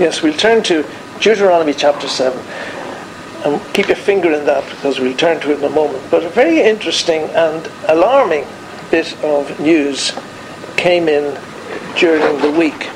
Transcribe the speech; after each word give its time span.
Yes, 0.00 0.22
we'll 0.22 0.32
turn 0.32 0.62
to 0.62 0.86
Deuteronomy 1.20 1.74
chapter 1.74 2.08
7. 2.08 2.42
And 3.44 3.74
keep 3.74 3.88
your 3.88 3.96
finger 3.96 4.32
in 4.32 4.46
that 4.46 4.64
because 4.70 4.98
we'll 4.98 5.14
turn 5.14 5.40
to 5.42 5.52
it 5.52 5.58
in 5.58 5.64
a 5.64 5.68
moment. 5.68 6.02
But 6.10 6.24
a 6.24 6.30
very 6.30 6.62
interesting 6.62 7.24
and 7.24 7.70
alarming 7.86 8.46
bit 8.90 9.14
of 9.22 9.60
news 9.60 10.18
came 10.78 11.06
in 11.06 11.38
during 11.98 12.40
the 12.40 12.50
week. 12.50 12.88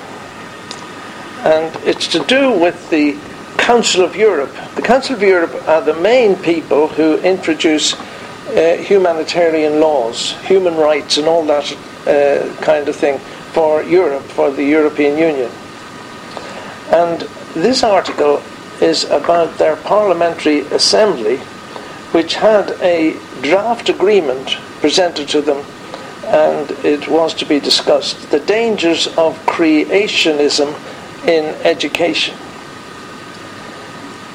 And 1.44 1.76
it's 1.86 2.08
to 2.08 2.20
do 2.20 2.58
with 2.58 2.88
the 2.88 3.18
Council 3.58 4.02
of 4.02 4.16
Europe. 4.16 4.54
The 4.74 4.80
Council 4.80 5.14
of 5.14 5.20
Europe 5.20 5.52
are 5.68 5.82
the 5.82 6.00
main 6.00 6.36
people 6.36 6.88
who 6.88 7.18
introduce 7.18 7.92
uh, 7.92 8.78
humanitarian 8.80 9.78
laws, 9.78 10.32
human 10.46 10.74
rights, 10.78 11.18
and 11.18 11.26
all 11.26 11.44
that 11.44 11.70
uh, 12.06 12.62
kind 12.62 12.88
of 12.88 12.96
thing 12.96 13.18
for 13.52 13.82
Europe, 13.82 14.22
for 14.22 14.50
the 14.50 14.64
European 14.64 15.18
Union. 15.18 15.50
And 16.90 17.20
this 17.54 17.82
article 17.82 18.42
is 18.80 19.04
about 19.04 19.58
their 19.58 19.76
parliamentary 19.76 20.60
assembly, 20.60 21.38
which 22.12 22.34
had 22.34 22.70
a 22.80 23.16
draft 23.42 23.88
agreement 23.88 24.56
presented 24.80 25.28
to 25.28 25.40
them, 25.40 25.64
and 26.26 26.70
it 26.84 27.08
was 27.08 27.34
to 27.34 27.44
be 27.44 27.60
discussed 27.60 28.30
the 28.30 28.40
dangers 28.40 29.06
of 29.18 29.38
creationism 29.46 30.74
in 31.26 31.44
education. 31.64 32.36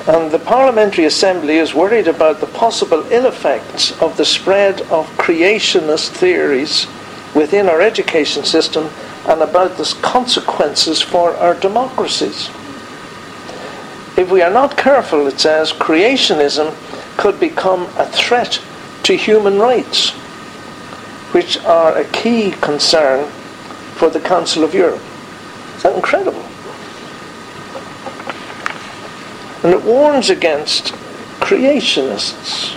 And 0.08 0.32
the 0.32 0.40
Parliamentary 0.40 1.06
Assembly 1.06 1.58
is 1.58 1.76
worried 1.76 2.08
about 2.08 2.40
the 2.40 2.48
possible 2.48 3.06
ill 3.12 3.28
effects 3.28 3.92
of 4.02 4.18
the 4.18 4.26
spread 4.26 4.82
of 4.84 5.06
creationist 5.18 6.10
theories 6.10 6.88
within 7.36 7.70
our 7.70 7.82
education 7.82 8.44
system 8.44 8.90
and 9.28 9.42
about 9.42 9.78
the 9.78 9.98
consequences 10.02 11.02
for 11.02 11.36
our 11.36 11.54
democracies. 11.56 12.50
If 14.18 14.30
we 14.32 14.42
are 14.42 14.52
not 14.52 14.78
careful, 14.78 15.28
it 15.28 15.40
says, 15.40 15.72
creationism 15.72 16.74
could 17.18 17.40
become 17.40 17.84
a 17.98 18.06
threat 18.06 18.62
to 19.04 19.16
human 19.16 19.60
rights, 19.60 20.12
which 21.32 21.58
are 21.64 21.98
a 21.98 22.06
key 22.06 22.52
concern 22.52 23.30
for 23.96 24.10
the 24.10 24.20
Council 24.20 24.64
of 24.64 24.74
Europe. 24.74 25.02
Is 25.78 25.84
that 25.84 25.96
incredible? 25.96 26.44
And 29.64 29.74
it 29.74 29.84
warns 29.84 30.30
against 30.30 30.94
creationists 31.40 32.76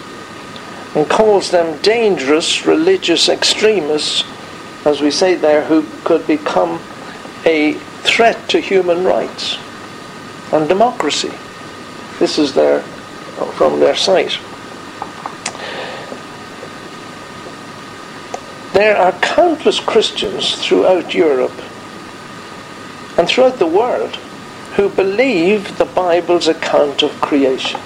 and 0.97 1.09
calls 1.09 1.51
them 1.51 1.81
dangerous 1.81 2.67
religious 2.67 3.29
extremists, 3.29 4.25
as 4.85 5.01
we 5.01 5.11
say 5.11 5.35
there, 5.35 5.65
who 5.65 5.87
could 6.05 6.27
become 6.27 6.81
a 7.45 7.75
threat 8.03 8.49
to 8.49 8.61
human 8.61 9.05
rights 9.05 9.59
and 10.53 10.69
democracy. 10.69 11.33
This 12.19 12.39
is 12.39 12.55
their 12.55 12.83
from 13.57 13.81
their 13.81 13.97
site. 13.97 14.39
There 18.73 18.97
are 18.97 19.13
countless 19.21 19.81
Christians 19.81 20.55
throughout 20.65 21.15
Europe 21.15 21.53
and 23.19 23.29
throughout 23.29 23.59
the 23.59 23.67
world 23.67 24.17
who 24.77 24.89
believe 24.89 25.77
the 25.77 25.85
Bible's 25.85 26.49
account 26.49 27.03
of 27.03 27.21
creation. 27.21 27.81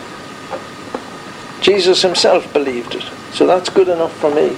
Jesus 1.61 2.03
himself 2.03 2.53
believed 2.53 2.95
it, 2.95 3.05
so 3.33 3.47
that's 3.47 3.69
good 3.69 3.89
enough 3.89 4.17
for 4.17 4.33
me. 4.33 4.57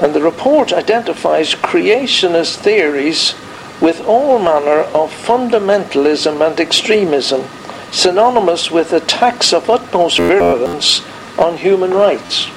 And 0.00 0.14
the 0.14 0.22
report 0.22 0.72
identifies 0.72 1.54
creationist 1.54 2.56
theories 2.56 3.34
with 3.80 4.00
all 4.06 4.38
manner 4.38 4.80
of 4.94 5.12
fundamentalism 5.12 6.46
and 6.46 6.58
extremism, 6.58 7.44
synonymous 7.92 8.70
with 8.70 8.92
attacks 8.92 9.52
of 9.52 9.70
utmost 9.70 10.18
virulence 10.18 11.02
on 11.38 11.56
human 11.56 11.92
rights. 11.92 12.48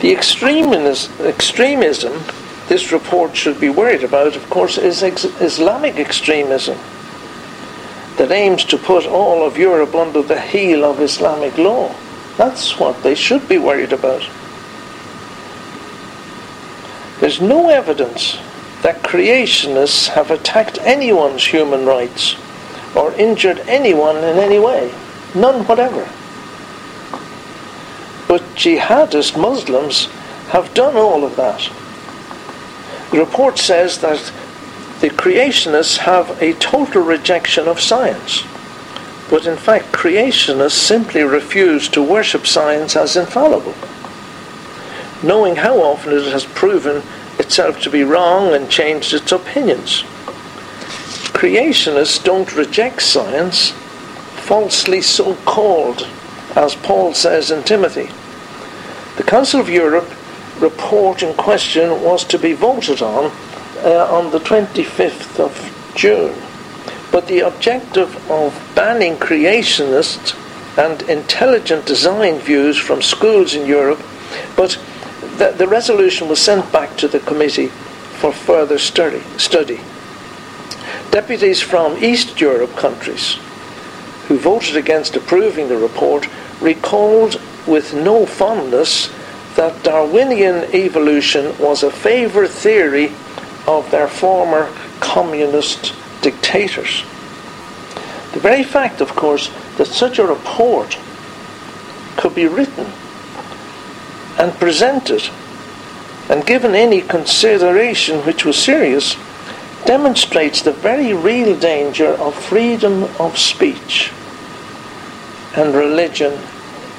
The 0.00 0.14
extremism 0.14 2.12
this 2.68 2.90
report 2.90 3.36
should 3.36 3.60
be 3.60 3.68
worried 3.68 4.02
about, 4.02 4.34
of 4.34 4.48
course, 4.50 4.76
is 4.76 5.02
ex- 5.02 5.24
Islamic 5.40 5.96
extremism 5.96 6.78
that 8.16 8.32
aims 8.32 8.64
to 8.64 8.78
put 8.78 9.06
all 9.06 9.46
of 9.46 9.56
Europe 9.56 9.94
under 9.94 10.22
the 10.22 10.40
heel 10.40 10.84
of 10.84 11.00
Islamic 11.00 11.56
law. 11.58 11.94
That's 12.36 12.78
what 12.78 13.02
they 13.02 13.14
should 13.14 13.48
be 13.48 13.58
worried 13.58 13.92
about. 13.92 14.28
There's 17.20 17.40
no 17.40 17.68
evidence 17.68 18.38
that 18.82 19.02
creationists 19.02 20.08
have 20.08 20.30
attacked 20.30 20.78
anyone's 20.82 21.46
human 21.46 21.86
rights 21.86 22.36
or 22.94 23.12
injured 23.14 23.60
anyone 23.60 24.18
in 24.18 24.38
any 24.38 24.58
way. 24.58 24.92
None 25.34 25.66
whatever. 25.66 26.08
But 28.28 28.42
jihadist 28.54 29.40
Muslims 29.40 30.06
have 30.50 30.74
done 30.74 30.96
all 30.96 31.24
of 31.24 31.36
that. 31.36 31.70
The 33.10 33.18
report 33.18 33.58
says 33.58 33.98
that 34.00 34.32
the 35.00 35.10
creationists 35.10 35.98
have 35.98 36.40
a 36.42 36.54
total 36.54 37.02
rejection 37.02 37.68
of 37.68 37.80
science. 37.80 38.44
But 39.28 39.46
in 39.46 39.56
fact, 39.56 39.92
creationists 39.92 40.72
simply 40.72 41.22
refuse 41.22 41.88
to 41.90 42.02
worship 42.02 42.46
science 42.46 42.96
as 42.96 43.16
infallible, 43.16 43.74
knowing 45.22 45.56
how 45.56 45.78
often 45.78 46.12
it 46.12 46.32
has 46.32 46.44
proven 46.44 47.02
itself 47.38 47.80
to 47.80 47.90
be 47.90 48.04
wrong 48.04 48.54
and 48.54 48.70
changed 48.70 49.12
its 49.14 49.32
opinions. 49.32 50.02
Creationists 51.32 52.22
don't 52.22 52.56
reject 52.56 53.02
science, 53.02 53.70
falsely 54.46 55.02
so 55.02 55.34
called, 55.44 56.06
as 56.54 56.74
Paul 56.74 57.12
says 57.14 57.50
in 57.50 57.62
Timothy. 57.62 58.10
The 59.16 59.22
Council 59.22 59.60
of 59.60 59.68
Europe 59.68 60.10
report 60.60 61.22
in 61.22 61.34
question 61.34 62.02
was 62.02 62.24
to 62.24 62.38
be 62.38 62.52
voted 62.52 63.02
on 63.02 63.30
uh, 63.84 64.08
on 64.10 64.30
the 64.30 64.38
25th 64.40 65.38
of 65.38 65.94
June. 65.94 66.34
But 67.12 67.26
the 67.28 67.40
objective 67.40 68.30
of 68.30 68.72
banning 68.74 69.16
creationists 69.16 70.34
and 70.78 71.02
intelligent 71.02 71.86
design 71.86 72.38
views 72.38 72.76
from 72.76 73.00
schools 73.02 73.54
in 73.54 73.66
Europe, 73.66 74.02
but 74.56 74.78
the, 75.38 75.54
the 75.56 75.68
resolution 75.68 76.28
was 76.28 76.40
sent 76.40 76.70
back 76.72 76.96
to 76.96 77.08
the 77.08 77.20
committee 77.20 77.68
for 77.68 78.32
further 78.32 78.78
study. 78.78 79.20
study. 79.36 79.80
Deputies 81.10 81.60
from 81.60 82.02
East 82.02 82.40
Europe 82.40 82.74
countries 82.76 83.38
who 84.28 84.38
voted 84.38 84.76
against 84.76 85.16
approving 85.16 85.68
the 85.68 85.76
report 85.76 86.28
recalled 86.60 87.40
with 87.66 87.94
no 87.94 88.26
fondness 88.26 89.12
that 89.56 89.82
Darwinian 89.82 90.74
evolution 90.74 91.56
was 91.58 91.82
a 91.82 91.90
favourite 91.90 92.50
theory 92.50 93.12
of 93.66 93.90
their 93.90 94.08
former 94.08 94.70
communist 95.00 95.94
dictators. 96.22 97.02
The 98.32 98.40
very 98.40 98.64
fact, 98.64 99.00
of 99.00 99.14
course, 99.14 99.50
that 99.76 99.86
such 99.86 100.18
a 100.18 100.26
report 100.26 100.98
could 102.16 102.34
be 102.34 102.46
written 102.46 102.86
and 104.38 104.52
presented 104.54 105.22
and 106.28 106.44
given 106.44 106.74
any 106.74 107.00
consideration 107.00 108.20
which 108.20 108.44
was 108.44 108.58
serious 108.62 109.16
demonstrates 109.84 110.62
the 110.62 110.72
very 110.72 111.14
real 111.14 111.58
danger 111.58 112.08
of 112.08 112.34
freedom 112.34 113.04
of 113.20 113.38
speech 113.38 114.12
and 115.54 115.74
religion 115.74 116.38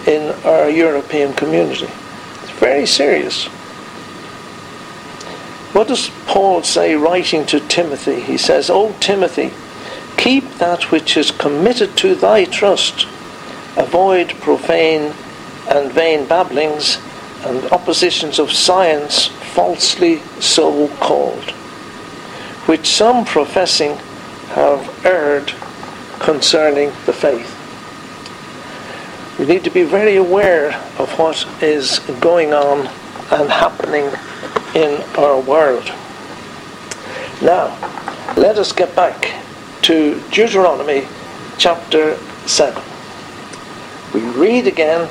in 0.08 0.32
our 0.46 0.70
European 0.70 1.34
community. 1.34 1.90
It's 2.44 2.60
very 2.60 2.86
serious. 2.86 3.48
What 5.74 5.90
does 5.90 6.10
Paul 6.26 6.64
say 6.64 6.96
writing 6.96 7.46
to 7.48 7.60
Timothy? 7.60 8.22
He 8.22 8.38
says, 8.38 8.70
O 8.70 8.96
Timothy, 9.00 9.52
keep 10.16 10.50
that 10.56 10.90
which 10.90 11.18
is 11.18 11.30
committed 11.30 11.98
to 11.98 12.16
thy 12.16 12.46
trust. 12.46 13.06
Avoid 13.76 14.30
profane 14.40 15.14
and 15.70 15.92
vain 15.92 16.26
babblings 16.26 16.98
and 17.48 17.64
oppositions 17.72 18.40
of 18.40 18.52
science 18.52 19.28
falsely 19.56 20.20
so 20.40 20.90
called, 21.00 21.52
which 22.68 22.86
some 22.88 23.24
professing 23.24 23.96
have 24.50 25.06
erred 25.06 25.54
concerning 26.20 26.90
the 27.06 27.14
faith. 27.14 27.54
We 29.40 29.46
need 29.46 29.64
to 29.64 29.70
be 29.70 29.84
very 29.84 30.18
aware 30.18 30.76
of 31.00 31.18
what 31.18 31.48
is 31.62 32.00
going 32.20 32.54
on 32.54 32.88
and 33.32 33.50
happening 33.50 34.06
in 34.76 35.02
our 35.18 35.40
world. 35.40 35.86
Now, 37.42 37.78
let 38.36 38.58
us 38.58 38.74
get 38.74 38.96
back 38.96 39.34
to 39.84 40.20
Deuteronomy 40.32 41.08
chapter 41.58 42.18
7. 42.46 42.84
We 44.14 44.22
read 44.32 44.68
again 44.68 45.02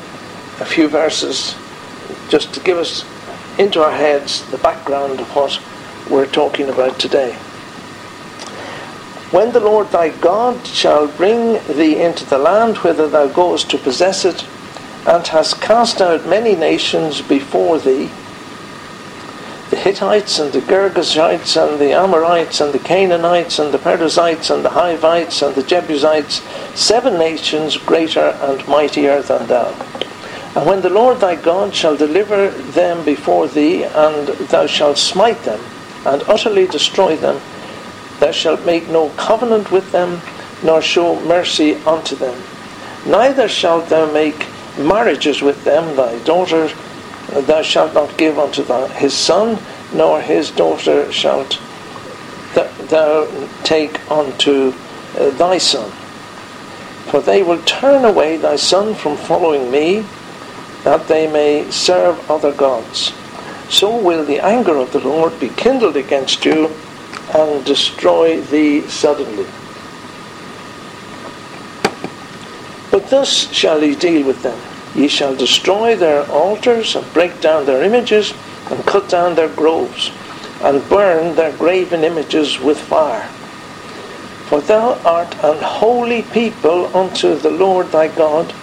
a 0.60 0.64
few 0.64 0.88
verses 0.88 1.54
just 2.28 2.52
to 2.54 2.60
give 2.60 2.78
us 2.78 3.04
into 3.58 3.82
our 3.82 3.92
heads 3.92 4.48
the 4.50 4.58
background 4.58 5.20
of 5.20 5.28
what 5.34 5.60
we're 6.10 6.26
talking 6.26 6.68
about 6.68 6.98
today. 6.98 7.32
When 9.30 9.52
the 9.52 9.60
Lord 9.60 9.90
thy 9.90 10.10
God 10.10 10.66
shall 10.66 11.08
bring 11.08 11.54
thee 11.66 12.00
into 12.00 12.24
the 12.24 12.38
land 12.38 12.78
whither 12.78 13.08
thou 13.08 13.26
goest 13.26 13.70
to 13.70 13.78
possess 13.78 14.24
it, 14.24 14.46
and 15.06 15.26
hast 15.26 15.60
cast 15.60 16.00
out 16.00 16.26
many 16.26 16.56
nations 16.56 17.22
before 17.22 17.78
thee, 17.78 18.10
the 19.70 19.76
Hittites 19.76 20.38
and 20.38 20.52
the 20.52 20.60
Girgashites 20.60 21.56
and 21.56 21.80
the 21.80 21.92
Amorites 21.92 22.60
and 22.60 22.72
the 22.72 22.78
Canaanites 22.78 23.58
and 23.58 23.74
the 23.74 23.78
Perizzites 23.78 24.48
and 24.48 24.64
the 24.64 24.70
Hivites 24.70 25.42
and 25.42 25.54
the 25.56 25.62
Jebusites, 25.64 26.40
seven 26.78 27.18
nations 27.18 27.76
greater 27.76 28.38
and 28.42 28.66
mightier 28.68 29.22
than 29.22 29.46
thou. 29.48 29.95
And 30.56 30.64
when 30.64 30.80
the 30.80 30.88
Lord 30.88 31.20
thy 31.20 31.36
God 31.36 31.74
shall 31.74 31.98
deliver 31.98 32.48
them 32.48 33.04
before 33.04 33.46
thee, 33.46 33.84
and 33.84 34.26
thou 34.26 34.66
shalt 34.66 34.96
smite 34.96 35.42
them, 35.42 35.60
and 36.06 36.22
utterly 36.22 36.66
destroy 36.66 37.14
them, 37.14 37.42
thou 38.20 38.30
shalt 38.30 38.64
make 38.64 38.88
no 38.88 39.10
covenant 39.10 39.70
with 39.70 39.92
them, 39.92 40.22
nor 40.62 40.80
show 40.80 41.20
mercy 41.26 41.74
unto 41.84 42.16
them. 42.16 42.42
Neither 43.04 43.48
shalt 43.48 43.90
thou 43.90 44.10
make 44.10 44.46
marriages 44.78 45.42
with 45.42 45.62
them, 45.64 45.94
thy 45.94 46.18
daughter 46.20 46.70
thou 47.28 47.60
shalt 47.60 47.92
not 47.92 48.16
give 48.16 48.38
unto 48.38 48.62
thy, 48.62 48.88
his 48.88 49.12
son, 49.12 49.58
nor 49.92 50.22
his 50.22 50.50
daughter 50.50 51.12
shalt 51.12 51.60
th- 52.54 52.70
thou 52.88 53.28
take 53.62 54.10
unto 54.10 54.72
uh, 55.18 55.28
thy 55.30 55.58
son. 55.58 55.90
For 57.10 57.20
they 57.20 57.42
will 57.42 57.60
turn 57.64 58.06
away 58.06 58.38
thy 58.38 58.56
son 58.56 58.94
from 58.94 59.18
following 59.18 59.70
me, 59.70 60.06
that 60.86 61.08
they 61.08 61.26
may 61.26 61.68
serve 61.68 62.30
other 62.30 62.52
gods. 62.52 63.12
So 63.68 63.96
will 63.96 64.24
the 64.24 64.38
anger 64.38 64.76
of 64.76 64.92
the 64.92 65.00
Lord 65.00 65.40
be 65.40 65.48
kindled 65.48 65.96
against 65.96 66.44
you, 66.44 66.70
and 67.34 67.64
destroy 67.64 68.40
thee 68.40 68.82
suddenly. 68.82 69.46
But 72.92 73.10
thus 73.10 73.52
shall 73.52 73.80
he 73.80 73.96
deal 73.96 74.24
with 74.24 74.44
them. 74.44 74.56
Ye 74.94 75.08
shall 75.08 75.34
destroy 75.34 75.96
their 75.96 76.22
altars, 76.30 76.94
and 76.94 77.12
break 77.12 77.40
down 77.40 77.66
their 77.66 77.82
images, 77.82 78.32
and 78.70 78.86
cut 78.86 79.08
down 79.08 79.34
their 79.34 79.48
groves, 79.48 80.12
and 80.62 80.88
burn 80.88 81.34
their 81.34 81.52
graven 81.58 82.04
images 82.04 82.60
with 82.60 82.78
fire. 82.78 83.26
For 84.46 84.60
thou 84.60 85.00
art 85.04 85.34
an 85.42 85.58
holy 85.64 86.22
people 86.22 86.96
unto 86.96 87.34
the 87.34 87.50
Lord 87.50 87.90
thy 87.90 88.06
God. 88.06 88.54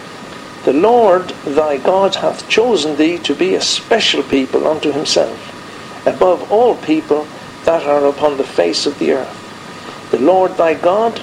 The 0.66 0.74
Lord 0.74 1.30
thy 1.46 1.78
God 1.78 2.16
hath 2.16 2.48
chosen 2.48 2.96
thee 2.96 3.18
to 3.20 3.36
be 3.36 3.54
a 3.54 3.62
special 3.62 4.24
people 4.24 4.66
unto 4.66 4.92
himself, 4.92 6.08
above 6.08 6.50
all 6.52 6.76
people 6.78 7.28
that 7.66 7.84
are 7.84 8.06
upon 8.06 8.38
the 8.38 8.44
face 8.44 8.86
of 8.86 8.98
the 8.98 9.12
earth. 9.12 10.10
The 10.12 10.20
Lord 10.20 10.56
thy 10.56 10.74
God 10.74 11.22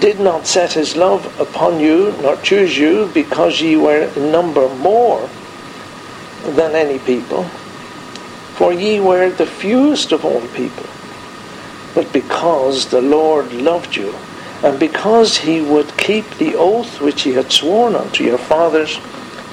did 0.00 0.20
not 0.20 0.46
set 0.46 0.74
his 0.74 0.96
love 0.96 1.40
upon 1.40 1.80
you, 1.80 2.14
nor 2.20 2.36
choose 2.36 2.76
you, 2.78 3.10
because 3.12 3.60
ye 3.60 3.76
were 3.76 4.12
in 4.14 4.30
number 4.30 4.68
more 4.76 5.28
than 6.44 6.74
any 6.74 6.98
people, 7.00 7.44
for 8.54 8.72
ye 8.72 9.00
were 9.00 9.30
the 9.30 9.46
fewest 9.46 10.12
of 10.12 10.24
all 10.24 10.46
people, 10.48 10.86
but 11.94 12.12
because 12.12 12.86
the 12.86 13.00
Lord 13.00 13.52
loved 13.52 13.96
you, 13.96 14.14
and 14.62 14.78
because 14.80 15.36
he 15.36 15.60
would 15.60 15.96
keep 15.96 16.28
the 16.38 16.54
oath 16.54 17.00
which 17.00 17.22
he 17.22 17.32
had 17.32 17.52
sworn 17.52 17.94
unto 17.94 18.24
your 18.24 18.38
fathers, 18.38 18.96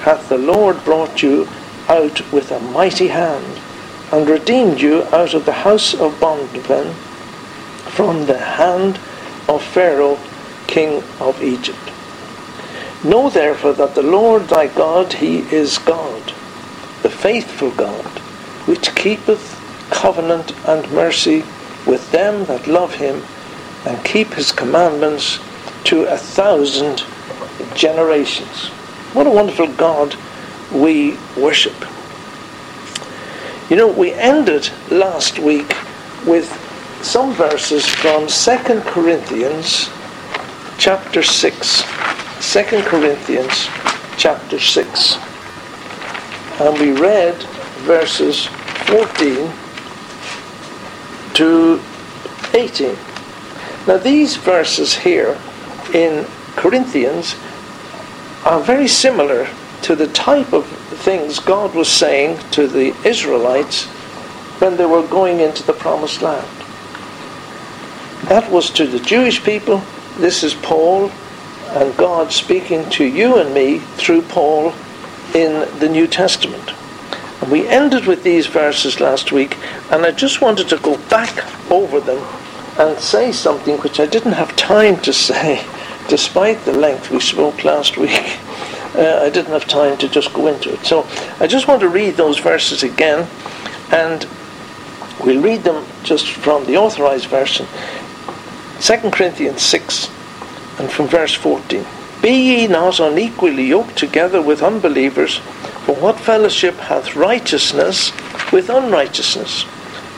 hath 0.00 0.28
the 0.28 0.38
Lord 0.38 0.82
brought 0.84 1.22
you 1.22 1.48
out 1.88 2.32
with 2.32 2.50
a 2.50 2.60
mighty 2.60 3.08
hand, 3.08 3.60
and 4.12 4.28
redeemed 4.28 4.80
you 4.80 5.02
out 5.12 5.34
of 5.34 5.44
the 5.44 5.52
house 5.52 5.94
of 5.94 6.18
bondmen 6.20 6.94
from 7.94 8.26
the 8.26 8.38
hand 8.38 8.98
of 9.48 9.62
Pharaoh, 9.62 10.18
king 10.66 11.02
of 11.20 11.42
Egypt. 11.42 11.78
Know 13.04 13.28
therefore 13.28 13.74
that 13.74 13.94
the 13.94 14.02
Lord 14.02 14.48
thy 14.48 14.66
God, 14.66 15.12
he 15.12 15.40
is 15.54 15.78
God, 15.78 16.22
the 17.02 17.10
faithful 17.10 17.70
God, 17.72 18.06
which 18.66 18.94
keepeth 18.94 19.60
covenant 19.90 20.54
and 20.66 20.90
mercy 20.90 21.44
with 21.86 22.10
them 22.10 22.46
that 22.46 22.66
love 22.66 22.94
him 22.94 23.22
and 23.86 24.04
keep 24.04 24.32
his 24.34 24.52
commandments 24.52 25.38
to 25.84 26.04
a 26.04 26.16
thousand 26.16 27.04
generations. 27.74 28.68
What 29.12 29.26
a 29.26 29.30
wonderful 29.30 29.68
God 29.74 30.16
we 30.72 31.16
worship. 31.36 31.74
You 33.70 33.76
know, 33.76 33.88
we 33.88 34.12
ended 34.12 34.70
last 34.90 35.38
week 35.38 35.74
with 36.26 36.50
some 37.02 37.32
verses 37.34 37.86
from 37.86 38.26
2 38.26 38.80
Corinthians 38.90 39.90
chapter 40.78 41.22
6. 41.22 41.82
2 42.52 42.82
Corinthians 42.82 43.68
chapter 44.16 44.58
6. 44.58 45.16
And 46.60 46.78
we 46.78 46.92
read 46.92 47.34
verses 47.84 48.46
14 48.86 49.50
to 51.34 51.80
18. 52.54 52.96
Now, 53.86 53.98
these 53.98 54.36
verses 54.36 54.94
here 54.94 55.38
in 55.92 56.24
Corinthians 56.56 57.36
are 58.46 58.60
very 58.60 58.88
similar 58.88 59.46
to 59.82 59.94
the 59.94 60.06
type 60.08 60.54
of 60.54 60.66
things 60.66 61.38
God 61.38 61.74
was 61.74 61.88
saying 61.88 62.38
to 62.52 62.66
the 62.66 62.96
Israelites 63.06 63.84
when 64.60 64.78
they 64.78 64.86
were 64.86 65.06
going 65.06 65.40
into 65.40 65.62
the 65.62 65.74
promised 65.74 66.22
land. 66.22 66.48
That 68.28 68.50
was 68.50 68.70
to 68.70 68.86
the 68.86 69.00
Jewish 69.00 69.44
people. 69.44 69.82
This 70.16 70.42
is 70.42 70.54
Paul 70.54 71.10
and 71.72 71.94
God 71.98 72.32
speaking 72.32 72.88
to 72.90 73.04
you 73.04 73.36
and 73.36 73.52
me 73.52 73.80
through 73.80 74.22
Paul 74.22 74.72
in 75.34 75.68
the 75.78 75.90
New 75.90 76.06
Testament. 76.06 76.72
And 77.42 77.50
we 77.50 77.68
ended 77.68 78.06
with 78.06 78.22
these 78.22 78.46
verses 78.46 78.98
last 78.98 79.30
week, 79.30 79.58
and 79.90 80.06
I 80.06 80.12
just 80.12 80.40
wanted 80.40 80.70
to 80.70 80.78
go 80.78 80.96
back 81.08 81.44
over 81.70 82.00
them 82.00 82.24
and 82.78 82.98
say 82.98 83.32
something 83.32 83.78
which 83.78 84.00
I 84.00 84.06
didn't 84.06 84.32
have 84.32 84.56
time 84.56 85.00
to 85.02 85.12
say, 85.12 85.64
despite 86.08 86.64
the 86.64 86.72
length 86.72 87.10
we 87.10 87.20
spoke 87.20 87.64
last 87.64 87.96
week. 87.96 88.38
Uh, 88.96 89.22
I 89.24 89.28
didn't 89.28 89.50
have 89.50 89.66
time 89.66 89.98
to 89.98 90.08
just 90.08 90.32
go 90.32 90.46
into 90.46 90.72
it. 90.72 90.86
So 90.86 91.04
I 91.40 91.48
just 91.48 91.66
want 91.66 91.80
to 91.80 91.88
read 91.88 92.14
those 92.14 92.38
verses 92.38 92.84
again, 92.84 93.26
and 93.90 94.24
we'll 95.20 95.42
read 95.42 95.64
them 95.64 95.84
just 96.04 96.30
from 96.30 96.64
the 96.66 96.76
authorized 96.76 97.26
version. 97.26 97.66
2 98.80 99.10
Corinthians 99.10 99.62
6 99.62 100.08
and 100.78 100.88
from 100.88 101.08
verse 101.08 101.34
14. 101.34 101.84
Be 102.22 102.30
ye 102.30 102.66
not 102.68 103.00
unequally 103.00 103.64
yoked 103.64 103.96
together 103.98 104.40
with 104.40 104.62
unbelievers, 104.62 105.38
for 105.86 105.96
what 105.96 106.20
fellowship 106.20 106.76
hath 106.76 107.16
righteousness 107.16 108.12
with 108.52 108.70
unrighteousness? 108.70 109.64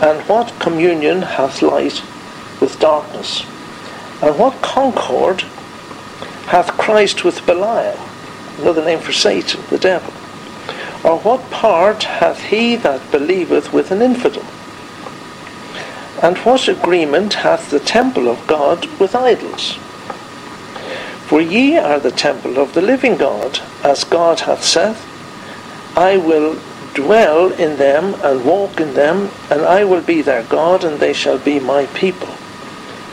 And 0.02 0.21
what 0.28 0.52
communion 0.61 1.23
hath 1.23 1.62
light 1.62 2.02
with 2.61 2.79
darkness? 2.81 3.45
And 4.23 4.39
what 4.39 4.63
concord 4.63 5.43
hath 6.47 6.77
Christ 6.79 7.25
with 7.25 7.45
Belial? 7.47 7.99
Another 8.59 8.85
name 8.85 9.01
for 9.01 9.13
Satan, 9.13 9.61
the 9.69 9.79
devil. 9.79 10.13
Or 11.05 11.19
what 11.19 11.51
part 11.51 12.05
hath 12.05 12.41
he 12.41 12.77
that 12.77 13.11
believeth 13.11 13.73
with 13.73 13.91
an 13.91 14.03
infidel? 14.03 14.45
And 16.23 16.39
what 16.39 16.67
agreement 16.67 17.35
hath 17.35 17.71
the 17.71 17.81
temple 17.81 18.29
of 18.29 18.47
God 18.47 18.87
with 18.99 19.15
idols? 19.15 19.75
For 21.27 21.41
ye 21.41 21.77
are 21.77 22.01
the 22.01 22.11
temple 22.13 22.59
of 22.59 22.73
the 22.73 22.81
living 22.81 23.17
God, 23.17 23.61
as 23.83 24.05
God 24.05 24.41
hath 24.41 24.65
said, 24.65 24.97
I 25.97 26.17
will 26.17 26.59
dwell 26.95 27.53
in 27.53 27.77
them 27.77 28.15
and 28.23 28.45
walk 28.45 28.81
in 28.81 28.95
them, 28.95 29.31
and 29.51 29.63
I 29.63 29.85
will 29.85 30.03
be 30.03 30.23
their 30.23 30.45
God, 30.45 30.85
and 30.85 30.99
they 30.99 31.13
shall 31.13 31.39
be 31.39 31.61
my 31.61 31.87
people. 31.87 32.36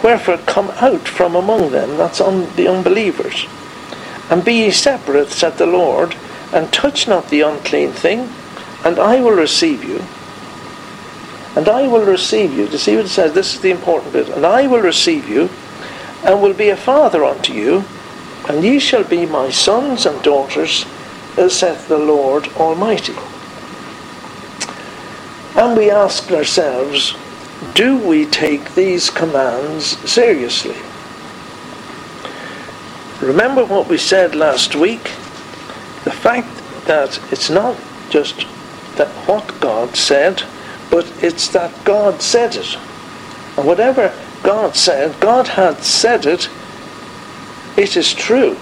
Wherefore 0.03 0.37
come 0.45 0.69
out 0.71 1.07
from 1.07 1.33
among 1.35 1.71
them, 1.71 1.97
that's 1.97 2.19
on 2.19 2.53
the 2.55 2.67
unbelievers, 2.67 3.47
and 4.29 4.43
be 4.43 4.65
ye 4.65 4.71
separate, 4.71 5.29
said 5.29 5.57
the 5.57 5.65
Lord, 5.65 6.15
and 6.51 6.71
touch 6.71 7.07
not 7.07 7.29
the 7.29 7.41
unclean 7.41 7.93
thing, 7.93 8.29
and 8.83 8.99
I 8.99 9.21
will 9.21 9.31
receive 9.31 9.83
you, 9.83 10.03
and 11.55 11.69
I 11.69 11.87
will 11.87 12.05
receive 12.05 12.53
you. 12.53 12.67
To 12.67 12.77
see 12.77 12.95
what 12.95 13.05
it 13.05 13.09
says, 13.09 13.33
this 13.33 13.55
is 13.55 13.61
the 13.61 13.71
important 13.71 14.11
bit. 14.11 14.29
And 14.29 14.45
I 14.45 14.67
will 14.67 14.81
receive 14.81 15.29
you, 15.29 15.49
and 16.23 16.41
will 16.41 16.53
be 16.53 16.69
a 16.69 16.75
father 16.75 17.23
unto 17.23 17.53
you, 17.53 17.85
and 18.49 18.63
ye 18.63 18.79
shall 18.79 19.03
be 19.03 19.25
my 19.25 19.49
sons 19.51 20.05
and 20.05 20.21
daughters, 20.21 20.85
uh, 21.37 21.47
saith 21.47 21.87
the 21.87 21.97
Lord 21.97 22.47
Almighty. 22.57 23.15
And 25.55 25.77
we 25.77 25.89
ask 25.89 26.31
ourselves, 26.31 27.15
do 27.75 27.97
we 27.97 28.25
take 28.25 28.75
these 28.75 29.09
commands 29.09 29.97
seriously? 30.09 30.75
Remember 33.21 33.65
what 33.65 33.87
we 33.87 33.97
said 33.97 34.35
last 34.35 34.75
week? 34.75 35.03
The 36.03 36.11
fact 36.11 36.47
that 36.85 37.19
it's 37.31 37.49
not 37.49 37.77
just 38.09 38.45
that 38.97 39.07
what 39.27 39.59
God 39.59 39.95
said, 39.95 40.43
but 40.91 41.11
it's 41.23 41.47
that 41.49 41.71
God 41.83 42.21
said 42.21 42.55
it. 42.55 42.77
And 43.57 43.65
whatever 43.65 44.13
God 44.43 44.75
said, 44.75 45.19
God 45.19 45.47
hath 45.47 45.83
said 45.83 46.25
it, 46.25 46.49
it 47.77 47.97
is 47.97 48.13
true. 48.13 48.57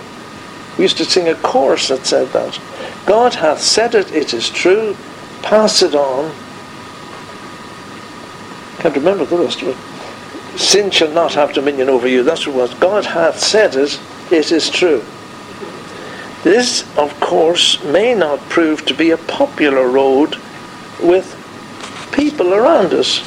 We 0.77 0.85
used 0.85 0.97
to 0.97 1.05
sing 1.05 1.27
a 1.27 1.35
chorus 1.35 1.89
that 1.89 2.05
said 2.05 2.29
that. 2.29 2.59
God 3.05 3.33
hath 3.33 3.61
said 3.61 3.95
it, 3.95 4.11
it 4.13 4.33
is 4.33 4.49
true, 4.49 4.95
pass 5.41 5.81
it 5.81 5.95
on. 5.95 6.31
Can't 8.81 8.95
remember 8.95 9.25
the 9.25 9.37
rest 9.37 9.61
of 9.61 9.67
it. 9.67 10.59
Sin 10.59 10.89
shall 10.89 11.11
not 11.11 11.35
have 11.35 11.53
dominion 11.53 11.87
over 11.87 12.07
you. 12.07 12.23
That's 12.23 12.47
what. 12.47 12.79
God 12.79 13.05
hath 13.05 13.39
said 13.39 13.75
it, 13.75 13.99
it 14.31 14.51
is 14.51 14.71
true. 14.71 15.03
This, 16.43 16.83
of 16.97 17.17
course, 17.19 17.83
may 17.83 18.15
not 18.15 18.39
prove 18.49 18.83
to 18.87 18.95
be 18.95 19.11
a 19.11 19.17
popular 19.17 19.87
road 19.87 20.35
with 20.99 21.37
people 22.11 22.55
around 22.55 22.95
us. 22.95 23.21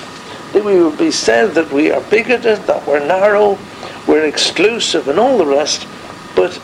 It 0.56 0.64
will 0.64 0.90
be 0.90 1.12
said 1.12 1.54
that 1.54 1.70
we 1.70 1.92
are 1.92 2.00
bigoted, 2.10 2.58
that 2.62 2.84
we're 2.84 3.06
narrow, 3.06 3.56
we're 4.08 4.26
exclusive, 4.26 5.06
and 5.06 5.20
all 5.20 5.38
the 5.38 5.46
rest, 5.46 5.86
but 6.34 6.60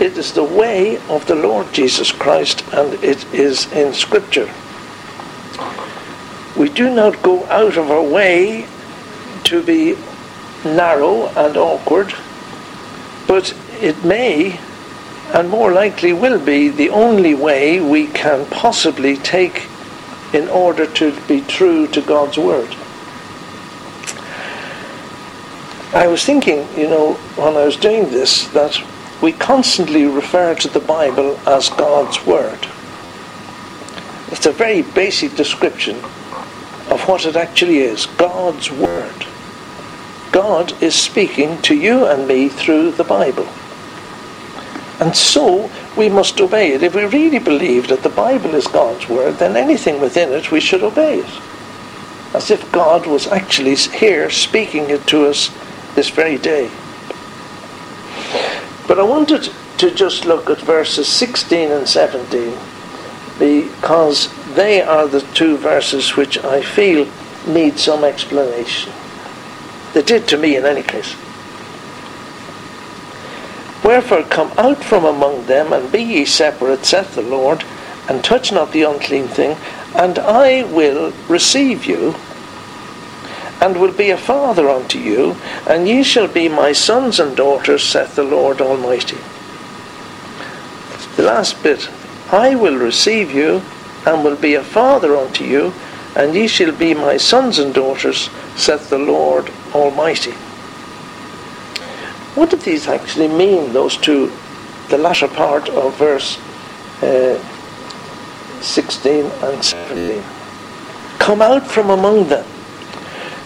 it 0.00 0.16
is 0.16 0.32
the 0.32 0.42
way 0.42 0.96
of 1.10 1.26
the 1.26 1.34
Lord 1.34 1.70
Jesus 1.74 2.10
Christ, 2.10 2.64
and 2.72 2.94
it 3.04 3.30
is 3.34 3.70
in 3.74 3.92
Scripture. 3.92 4.50
We 6.56 6.68
do 6.68 6.94
not 6.94 7.22
go 7.22 7.46
out 7.46 7.76
of 7.76 7.90
our 7.90 8.02
way 8.02 8.66
to 9.44 9.62
be 9.62 9.96
narrow 10.64 11.28
and 11.28 11.56
awkward, 11.56 12.14
but 13.26 13.56
it 13.80 14.04
may 14.04 14.60
and 15.32 15.48
more 15.48 15.72
likely 15.72 16.12
will 16.12 16.38
be 16.38 16.68
the 16.68 16.90
only 16.90 17.34
way 17.34 17.80
we 17.80 18.06
can 18.06 18.44
possibly 18.46 19.16
take 19.16 19.66
in 20.34 20.48
order 20.48 20.86
to 20.86 21.18
be 21.26 21.40
true 21.40 21.86
to 21.88 22.02
God's 22.02 22.36
Word. 22.36 22.68
I 25.94 26.06
was 26.06 26.24
thinking, 26.24 26.66
you 26.76 26.88
know, 26.88 27.14
when 27.36 27.56
I 27.56 27.64
was 27.64 27.76
doing 27.76 28.10
this, 28.10 28.48
that 28.48 28.78
we 29.22 29.32
constantly 29.32 30.04
refer 30.04 30.54
to 30.56 30.68
the 30.68 30.80
Bible 30.80 31.38
as 31.46 31.68
God's 31.70 32.24
Word. 32.26 32.66
It's 34.28 34.46
a 34.46 34.52
very 34.52 34.82
basic 34.82 35.34
description 35.34 36.02
what 37.06 37.26
it 37.26 37.36
actually 37.36 37.78
is 37.78 38.06
God's 38.06 38.70
Word. 38.70 39.26
God 40.30 40.82
is 40.82 40.94
speaking 40.94 41.60
to 41.62 41.74
you 41.74 42.06
and 42.06 42.26
me 42.26 42.48
through 42.48 42.92
the 42.92 43.04
Bible. 43.04 43.48
And 44.98 45.16
so 45.16 45.70
we 45.96 46.08
must 46.08 46.40
obey 46.40 46.72
it. 46.72 46.82
If 46.82 46.94
we 46.94 47.04
really 47.04 47.38
believe 47.38 47.88
that 47.88 48.02
the 48.02 48.08
Bible 48.08 48.54
is 48.54 48.66
God's 48.66 49.08
Word, 49.08 49.34
then 49.34 49.56
anything 49.56 50.00
within 50.00 50.32
it 50.32 50.50
we 50.50 50.60
should 50.60 50.82
obey 50.82 51.18
it. 51.18 51.40
As 52.34 52.50
if 52.50 52.70
God 52.72 53.06
was 53.06 53.26
actually 53.26 53.74
here 53.74 54.30
speaking 54.30 54.88
it 54.90 55.06
to 55.08 55.26
us 55.26 55.50
this 55.94 56.08
very 56.08 56.38
day. 56.38 56.70
But 58.88 58.98
I 58.98 59.02
wanted 59.02 59.50
to 59.78 59.90
just 59.90 60.24
look 60.24 60.48
at 60.48 60.58
verses 60.60 61.08
16 61.08 61.70
and 61.70 61.88
17 61.88 62.56
because 63.38 64.28
they 64.54 64.82
are 64.82 65.06
the 65.06 65.20
two 65.20 65.56
verses 65.56 66.16
which 66.16 66.38
I 66.44 66.62
feel 66.62 67.08
need 67.46 67.78
some 67.78 68.04
explanation. 68.04 68.92
They 69.92 70.02
did 70.02 70.28
to 70.28 70.36
me 70.36 70.56
in 70.56 70.64
any 70.64 70.82
case. 70.82 71.14
Wherefore 73.84 74.22
come 74.22 74.52
out 74.56 74.82
from 74.82 75.04
among 75.04 75.46
them, 75.46 75.72
and 75.72 75.90
be 75.90 76.02
ye 76.02 76.24
separate, 76.24 76.84
saith 76.84 77.14
the 77.14 77.22
Lord, 77.22 77.64
and 78.08 78.22
touch 78.22 78.52
not 78.52 78.72
the 78.72 78.82
unclean 78.82 79.28
thing, 79.28 79.56
and 79.94 80.18
I 80.18 80.62
will 80.62 81.12
receive 81.28 81.84
you, 81.84 82.14
and 83.60 83.80
will 83.80 83.92
be 83.92 84.10
a 84.10 84.16
father 84.16 84.68
unto 84.68 84.98
you, 84.98 85.36
and 85.66 85.88
ye 85.88 86.02
shall 86.02 86.28
be 86.28 86.48
my 86.48 86.72
sons 86.72 87.18
and 87.18 87.36
daughters, 87.36 87.82
saith 87.82 88.14
the 88.14 88.22
Lord 88.22 88.60
Almighty. 88.60 89.18
The 91.16 91.24
last 91.24 91.62
bit, 91.62 91.90
I 92.30 92.54
will 92.54 92.76
receive 92.76 93.32
you, 93.32 93.62
and 94.06 94.24
will 94.24 94.36
be 94.36 94.54
a 94.54 94.62
father 94.62 95.16
unto 95.16 95.44
you, 95.44 95.72
and 96.16 96.34
ye 96.34 96.46
shall 96.46 96.72
be 96.72 96.94
my 96.94 97.16
sons 97.16 97.58
and 97.58 97.72
daughters, 97.74 98.28
saith 98.56 98.90
the 98.90 98.98
Lord 98.98 99.50
Almighty. 99.74 100.32
What 102.34 102.50
do 102.50 102.56
these 102.56 102.88
actually 102.88 103.28
mean, 103.28 103.72
those 103.72 103.96
two, 103.96 104.32
the 104.88 104.98
latter 104.98 105.28
part 105.28 105.68
of 105.70 105.96
verse 105.96 106.38
uh, 107.02 107.38
16 108.60 109.24
and 109.24 109.64
17? 109.64 110.22
Come 111.18 111.42
out 111.42 111.66
from 111.66 111.90
among 111.90 112.28
them. 112.28 112.46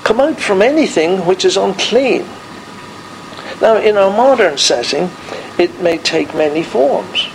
Come 0.05 0.21
out 0.21 0.41
from 0.41 0.63
anything 0.63 1.27
which 1.27 1.45
is 1.45 1.57
unclean. 1.57 2.25
Now, 3.61 3.77
in 3.77 3.97
our 3.97 4.11
modern 4.11 4.57
setting, 4.57 5.11
it 5.59 5.81
may 5.81 5.99
take 5.99 6.35
many 6.35 6.63
forms, 6.63 7.29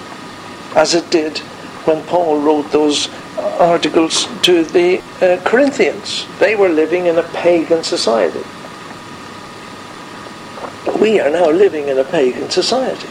as 0.75 0.93
it 0.93 1.09
did 1.09 1.41
when 1.85 2.03
Paul 2.03 2.39
wrote 2.41 2.71
those 2.71 3.09
articles 3.38 4.27
to 4.43 4.63
the 4.63 5.00
uh, 5.21 5.41
Corinthians. 5.43 6.27
They 6.39 6.55
were 6.55 6.69
living 6.69 7.07
in 7.07 7.17
a 7.17 7.23
pagan 7.23 7.83
society 7.83 8.43
we 11.01 11.19
are 11.19 11.31
now 11.31 11.50
living 11.50 11.88
in 11.88 11.97
a 11.97 12.03
pagan 12.03 12.50
society. 12.51 13.09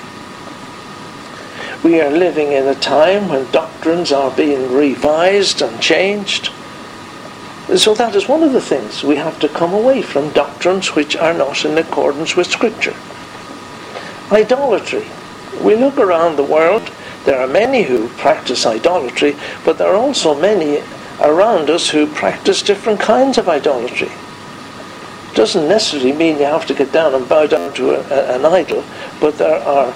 We 1.83 2.01
are 2.01 2.11
living 2.11 2.53
in 2.53 2.69
a 2.69 2.75
time 2.77 3.29
when 3.29 3.51
doctrines 3.51 4.13
are 4.13 4.31
being 4.31 4.73
revised 4.73 5.61
and 5.61 5.83
changed. 5.83 6.53
So 7.77 7.95
that 7.95 8.15
is 8.15 8.29
one 8.29 8.45
of 8.45 8.53
the 8.53 8.61
things 8.61 9.03
we 9.03 9.17
have 9.17 9.41
to 9.41 9.49
come 9.49 9.75
away 9.75 10.03
from 10.03 10.31
doctrines 10.31 10.95
which 10.95 11.17
are 11.17 11.35
not 11.35 11.65
in 11.65 11.77
accordance 11.79 12.37
with 12.37 12.47
Scripture. 12.47 12.95
Idolatry. 14.31 15.07
We 15.61 15.75
look 15.75 15.99
around 15.99 16.37
the 16.37 16.45
world, 16.45 16.91
there 17.31 17.41
are 17.41 17.47
many 17.47 17.85
who 17.85 18.09
practice 18.19 18.67
idolatry, 18.67 19.37
but 19.65 19.79
there 19.79 19.87
are 19.87 19.95
also 19.95 20.35
many 20.35 20.83
around 21.21 21.71
us 21.71 21.89
who 21.89 22.09
practice 22.09 22.61
different 22.61 22.99
kinds 22.99 23.39
of 23.39 23.49
idolatry 23.49 24.11
It 25.31 25.37
doesn't 25.37 25.69
necessarily 25.69 26.11
mean 26.11 26.39
you 26.39 26.47
have 26.47 26.67
to 26.67 26.75
get 26.75 26.91
down 26.91 27.15
and 27.15 27.29
bow 27.29 27.47
down 27.47 27.73
to 27.75 27.91
a, 27.93 28.01
a, 28.01 28.35
an 28.35 28.45
idol, 28.45 28.83
but 29.21 29.39
there 29.39 29.63
are 29.63 29.95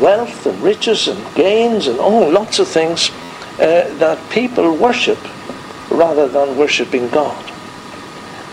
wealth 0.00 0.46
and 0.46 0.58
riches 0.62 1.06
and 1.06 1.22
gains 1.34 1.86
and 1.86 1.98
all 1.98 2.30
lots 2.30 2.58
of 2.58 2.66
things 2.66 3.10
uh, 3.58 3.92
that 3.98 4.18
people 4.30 4.74
worship 4.74 5.18
rather 5.90 6.28
than 6.28 6.56
worshipping 6.56 7.10
God. 7.10 7.44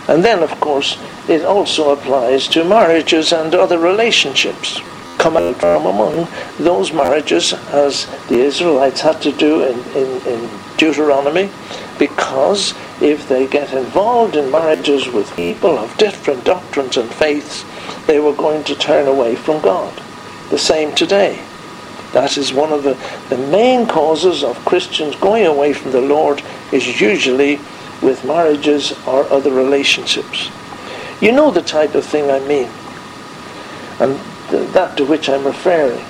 And 0.10 0.22
then, 0.22 0.44
of 0.44 0.60
course, 0.60 0.98
it 1.30 1.46
also 1.46 1.92
applies 1.92 2.50
to 2.50 2.66
marriages 2.66 3.32
and 3.32 3.56
other 3.56 3.80
relationships. 3.80 4.82
Come 5.18 5.38
out 5.38 5.60
from 5.60 5.86
among 5.86 6.28
those 6.60 6.94
marriages, 6.94 7.54
as 7.54 8.06
the 8.28 8.40
Israelites 8.40 9.02
had 9.02 9.22
to 9.24 9.32
do 9.32 9.64
in, 9.64 9.80
in, 9.96 10.28
in 10.28 10.50
Deuteronomy, 10.78 11.50
because 11.98 12.74
if 13.02 13.28
they 13.28 13.48
get 13.48 13.74
involved 13.74 14.36
in 14.36 14.52
marriages 14.52 15.08
with 15.08 15.36
people 15.36 15.78
of 15.78 15.98
different 15.98 16.44
doctrines 16.44 16.98
and 16.98 17.10
faiths, 17.10 17.66
they 18.06 18.20
were 18.20 18.34
going 18.34 18.64
to 18.66 18.76
turn 18.76 19.08
away 19.08 19.36
from 19.36 19.62
God. 19.62 20.02
The 20.50 20.58
same 20.58 20.94
today. 20.94 21.44
That 22.14 22.38
is 22.38 22.54
one 22.54 22.72
of 22.72 22.84
the, 22.84 22.98
the 23.30 23.38
main 23.50 23.88
causes 23.88 24.44
of 24.44 24.64
Christians 24.66 25.16
going 25.18 25.46
away 25.46 25.74
from 25.74 25.92
the 25.92 26.02
Lord 26.02 26.42
is 26.72 27.02
usually 27.02 27.60
with 28.02 28.24
marriages 28.24 28.94
or 29.06 29.24
other 29.32 29.52
relationships. 29.52 30.50
You 31.20 31.32
know 31.32 31.52
the 31.52 31.62
type 31.62 31.96
of 31.96 32.06
thing 32.06 32.30
I 32.30 32.40
mean, 32.40 32.70
and 34.00 34.20
that 34.50 34.98
to 34.98 35.06
which 35.06 35.30
I'm 35.30 35.46
referring. 35.46 36.04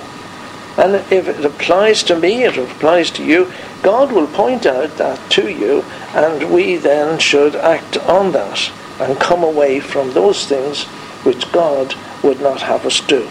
And 0.76 0.94
if 1.12 1.26
it 1.26 1.44
applies 1.44 2.02
to 2.04 2.18
me, 2.18 2.44
it 2.44 2.56
applies 2.56 3.10
to 3.12 3.24
you, 3.24 3.52
God 3.82 4.12
will 4.12 4.28
point 4.28 4.64
out 4.64 4.96
that 4.96 5.30
to 5.32 5.50
you, 5.50 5.82
and 6.14 6.52
we 6.52 6.76
then 6.76 7.18
should 7.18 7.56
act 7.56 7.96
on 7.96 8.32
that 8.32 8.70
and 9.00 9.18
come 9.18 9.42
away 9.42 9.80
from 9.80 10.12
those 10.12 10.46
things 10.46 10.84
which 11.24 11.50
God 11.52 11.94
would 12.22 12.40
not 12.40 12.60
have 12.62 12.86
us 12.86 13.00
do. 13.00 13.28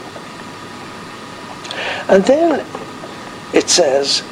And 2.09 2.23
then 2.25 2.65
it 3.53 3.69
says, 3.69 4.23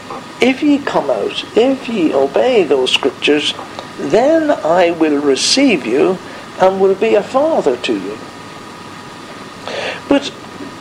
If 0.41 0.61
ye 0.61 0.79
come 0.79 1.09
out, 1.09 1.43
if 1.57 1.87
ye 1.87 2.13
obey 2.13 2.63
those 2.63 2.91
scriptures, 2.91 3.53
then 3.97 4.51
I 4.51 4.91
will 4.91 5.21
receive 5.21 5.85
you 5.85 6.17
and 6.59 6.79
will 6.79 6.95
be 6.95 7.15
a 7.15 7.23
father 7.23 7.77
to 7.77 7.93
you. 7.93 8.17
But 10.07 10.33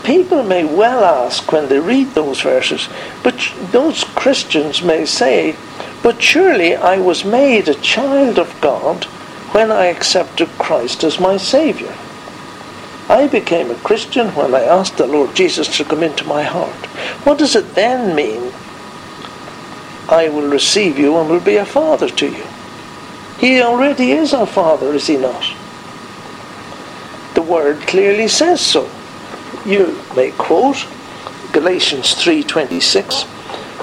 people 0.05 0.43
may 0.43 0.65
well 0.65 1.03
ask 1.03 1.51
when 1.51 1.69
they 1.69 1.81
read 1.81 2.11
those 2.11 2.41
verses, 2.43 2.89
but 3.23 3.53
those 3.73 4.05
Christians 4.05 4.83
may 4.83 5.05
say, 5.07 5.57
but 6.03 6.23
surely 6.23 6.77
I 6.77 6.99
was 6.99 7.25
made 7.25 7.69
a 7.69 7.75
child 7.75 8.39
of 8.39 8.61
God 8.61 9.05
when 9.53 9.73
I 9.73 9.87
accepted 9.87 10.49
Christ 10.59 11.03
as 11.03 11.19
my 11.19 11.39
Saviour. 11.39 11.95
I 13.09 13.27
became 13.27 13.71
a 13.71 13.77
Christian 13.77 14.29
when 14.35 14.55
I 14.55 14.65
asked 14.65 14.97
the 14.97 15.07
Lord 15.07 15.35
Jesus 15.35 15.77
to 15.77 15.85
come 15.85 16.03
into 16.03 16.25
my 16.25 16.43
heart. 16.43 16.87
What 17.25 17.39
does 17.39 17.57
it 17.57 17.75
then 17.75 18.15
mean? 18.15 18.53
I 20.09 20.29
will 20.29 20.49
receive 20.49 20.99
you 20.99 21.17
and 21.17 21.29
will 21.29 21.41
be 21.41 21.57
a 21.57 21.65
father 21.65 22.09
to 22.09 22.27
you. 22.27 22.45
He 23.39 23.63
already 23.63 24.13
is 24.13 24.33
our 24.33 24.47
father, 24.47 24.95
is 24.95 25.07
he 25.07 25.17
not? 25.17 25.45
The 27.35 27.43
word 27.43 27.81
clearly 27.81 28.29
says 28.29 28.61
so. 28.61 28.89
You 29.65 29.99
may 30.15 30.31
quote 30.33 30.85
Galatians 31.53 32.15
3:26, 32.15 33.25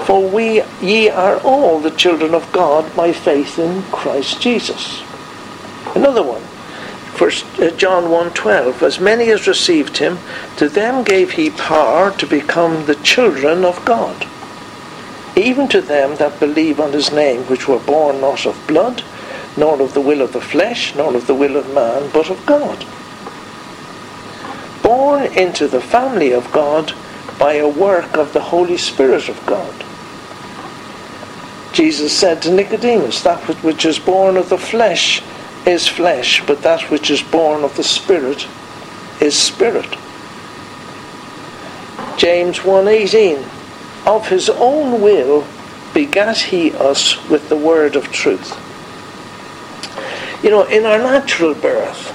"For 0.04 0.20
we 0.20 0.62
ye 0.80 1.08
are 1.08 1.38
all 1.38 1.78
the 1.78 1.90
children 1.90 2.34
of 2.34 2.50
God 2.52 2.94
by 2.94 3.12
faith 3.12 3.58
in 3.58 3.84
Christ 3.90 4.40
Jesus." 4.40 5.00
Another 5.94 6.22
one, 6.22 6.42
First 7.14 7.44
uh, 7.60 7.70
John 7.70 8.10
1:12, 8.10 8.82
"As 8.82 8.98
many 8.98 9.30
as 9.30 9.46
received 9.46 9.98
him, 9.98 10.18
to 10.56 10.68
them 10.68 11.02
gave 11.02 11.32
he 11.32 11.50
power 11.50 12.10
to 12.10 12.26
become 12.26 12.86
the 12.86 12.96
children 12.96 13.64
of 13.64 13.84
God." 13.84 14.26
even 15.34 15.66
to 15.68 15.80
them 15.80 16.16
that 16.16 16.38
believe 16.38 16.78
on 16.78 16.92
his 16.92 17.10
name, 17.10 17.42
which 17.44 17.66
were 17.66 17.78
born 17.78 18.20
not 18.20 18.44
of 18.44 18.66
blood, 18.66 19.02
nor 19.56 19.80
of 19.80 19.94
the 19.94 20.00
will 20.00 20.20
of 20.20 20.32
the 20.32 20.40
flesh, 20.40 20.94
nor 20.94 21.16
of 21.16 21.26
the 21.26 21.34
will 21.34 21.56
of 21.56 21.72
man, 21.72 22.10
but 22.12 22.28
of 22.30 22.44
God. 22.46 22.84
Born 24.82 25.24
into 25.24 25.68
the 25.68 25.80
family 25.80 26.32
of 26.32 26.50
God 26.52 26.92
by 27.38 27.54
a 27.54 27.68
work 27.68 28.16
of 28.16 28.32
the 28.32 28.40
Holy 28.40 28.76
Spirit 28.76 29.28
of 29.28 29.44
God. 29.46 29.74
Jesus 31.72 32.16
said 32.16 32.42
to 32.42 32.52
Nicodemus, 32.52 33.22
That 33.22 33.40
which 33.64 33.84
is 33.84 33.98
born 33.98 34.36
of 34.36 34.48
the 34.48 34.58
flesh 34.58 35.22
is 35.66 35.88
flesh, 35.88 36.44
but 36.46 36.62
that 36.62 36.90
which 36.90 37.10
is 37.10 37.22
born 37.22 37.64
of 37.64 37.76
the 37.76 37.84
Spirit 37.84 38.46
is 39.20 39.38
spirit. 39.38 39.96
James 42.16 42.60
1:18 42.64 43.44
of 44.06 44.28
his 44.28 44.50
own 44.50 45.00
will 45.00 45.44
begat 45.94 46.38
he 46.38 46.72
us 46.72 47.16
with 47.28 47.48
the 47.48 47.56
word 47.56 47.96
of 47.96 48.10
truth. 48.10 48.56
You 50.42 50.50
know, 50.50 50.64
in 50.64 50.84
our 50.86 50.98
natural 50.98 51.54
birth, 51.54 52.12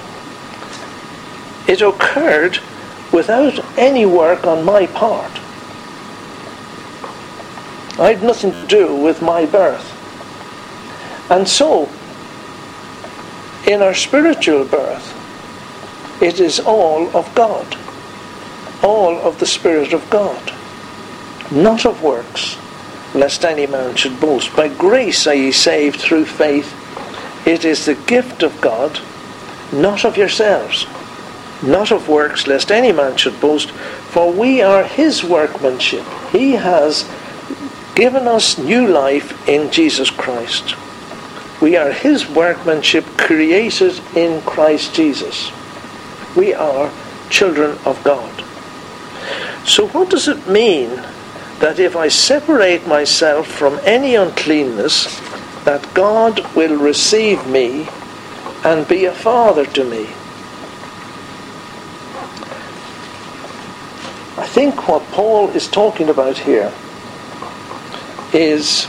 it 1.68 1.80
occurred 1.80 2.58
without 3.12 3.58
any 3.78 4.04
work 4.04 4.46
on 4.46 4.64
my 4.64 4.86
part. 4.86 5.30
I 8.00 8.12
had 8.12 8.22
nothing 8.22 8.52
to 8.52 8.66
do 8.66 8.96
with 8.96 9.22
my 9.22 9.46
birth. 9.46 9.94
And 11.30 11.46
so, 11.48 11.88
in 13.70 13.82
our 13.82 13.94
spiritual 13.94 14.64
birth, 14.64 15.14
it 16.20 16.40
is 16.40 16.58
all 16.58 17.16
of 17.16 17.32
God, 17.34 17.76
all 18.82 19.18
of 19.20 19.38
the 19.38 19.46
Spirit 19.46 19.92
of 19.92 20.08
God 20.10 20.52
not 21.50 21.86
of 21.86 22.02
works, 22.02 22.56
lest 23.14 23.44
any 23.44 23.66
man 23.66 23.94
should 23.96 24.20
boast. 24.20 24.54
By 24.54 24.68
grace 24.68 25.26
are 25.26 25.34
ye 25.34 25.52
saved 25.52 26.00
through 26.00 26.26
faith. 26.26 26.74
It 27.46 27.64
is 27.64 27.86
the 27.86 27.94
gift 27.94 28.42
of 28.42 28.60
God, 28.60 29.00
not 29.72 30.04
of 30.04 30.16
yourselves, 30.16 30.86
not 31.62 31.90
of 31.90 32.08
works, 32.08 32.46
lest 32.46 32.70
any 32.70 32.92
man 32.92 33.16
should 33.16 33.40
boast. 33.40 33.70
For 33.70 34.32
we 34.32 34.62
are 34.62 34.84
his 34.84 35.24
workmanship. 35.24 36.04
He 36.30 36.52
has 36.52 37.08
given 37.94 38.26
us 38.26 38.58
new 38.58 38.86
life 38.86 39.48
in 39.48 39.70
Jesus 39.70 40.10
Christ. 40.10 40.74
We 41.60 41.76
are 41.76 41.90
his 41.90 42.28
workmanship 42.28 43.04
created 43.16 44.00
in 44.14 44.40
Christ 44.42 44.94
Jesus. 44.94 45.50
We 46.36 46.54
are 46.54 46.92
children 47.30 47.76
of 47.84 48.02
God. 48.04 48.44
So, 49.66 49.88
what 49.88 50.10
does 50.10 50.28
it 50.28 50.46
mean 50.46 51.02
that 51.58 51.80
if 51.80 51.96
I 51.96 52.08
separate 52.08 52.86
myself 52.86 53.48
from 53.48 53.80
any 53.82 54.14
uncleanness, 54.14 55.20
that 55.64 55.92
God 55.92 56.54
will 56.54 56.76
receive 56.78 57.46
me 57.46 57.88
and 58.64 58.86
be 58.86 59.04
a 59.04 59.12
father 59.12 59.66
to 59.66 59.84
me. 59.84 60.08
Think 64.58 64.88
what 64.88 65.04
Paul 65.12 65.50
is 65.50 65.68
talking 65.68 66.08
about 66.08 66.36
here 66.36 66.72
is 68.32 68.88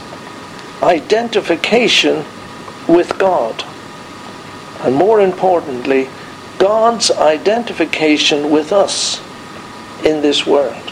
identification 0.81 2.25
with 2.87 3.15
God. 3.19 3.63
And 4.79 4.95
more 4.95 5.21
importantly, 5.21 6.09
God's 6.57 7.11
identification 7.11 8.49
with 8.49 8.71
us 8.71 9.21
in 10.03 10.23
this 10.23 10.47
world. 10.47 10.91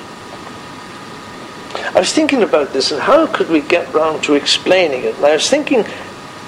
I 1.96 2.00
was 2.00 2.14
thinking 2.14 2.44
about 2.44 2.72
this 2.72 2.92
and 2.92 3.02
how 3.02 3.26
could 3.26 3.50
we 3.50 3.62
get 3.62 3.92
round 3.96 4.24
to 4.26 4.36
explaining 4.36 5.06
it? 5.06 5.16
And 5.16 5.26
I 5.26 5.34
was 5.34 5.50
thinking, 5.50 5.86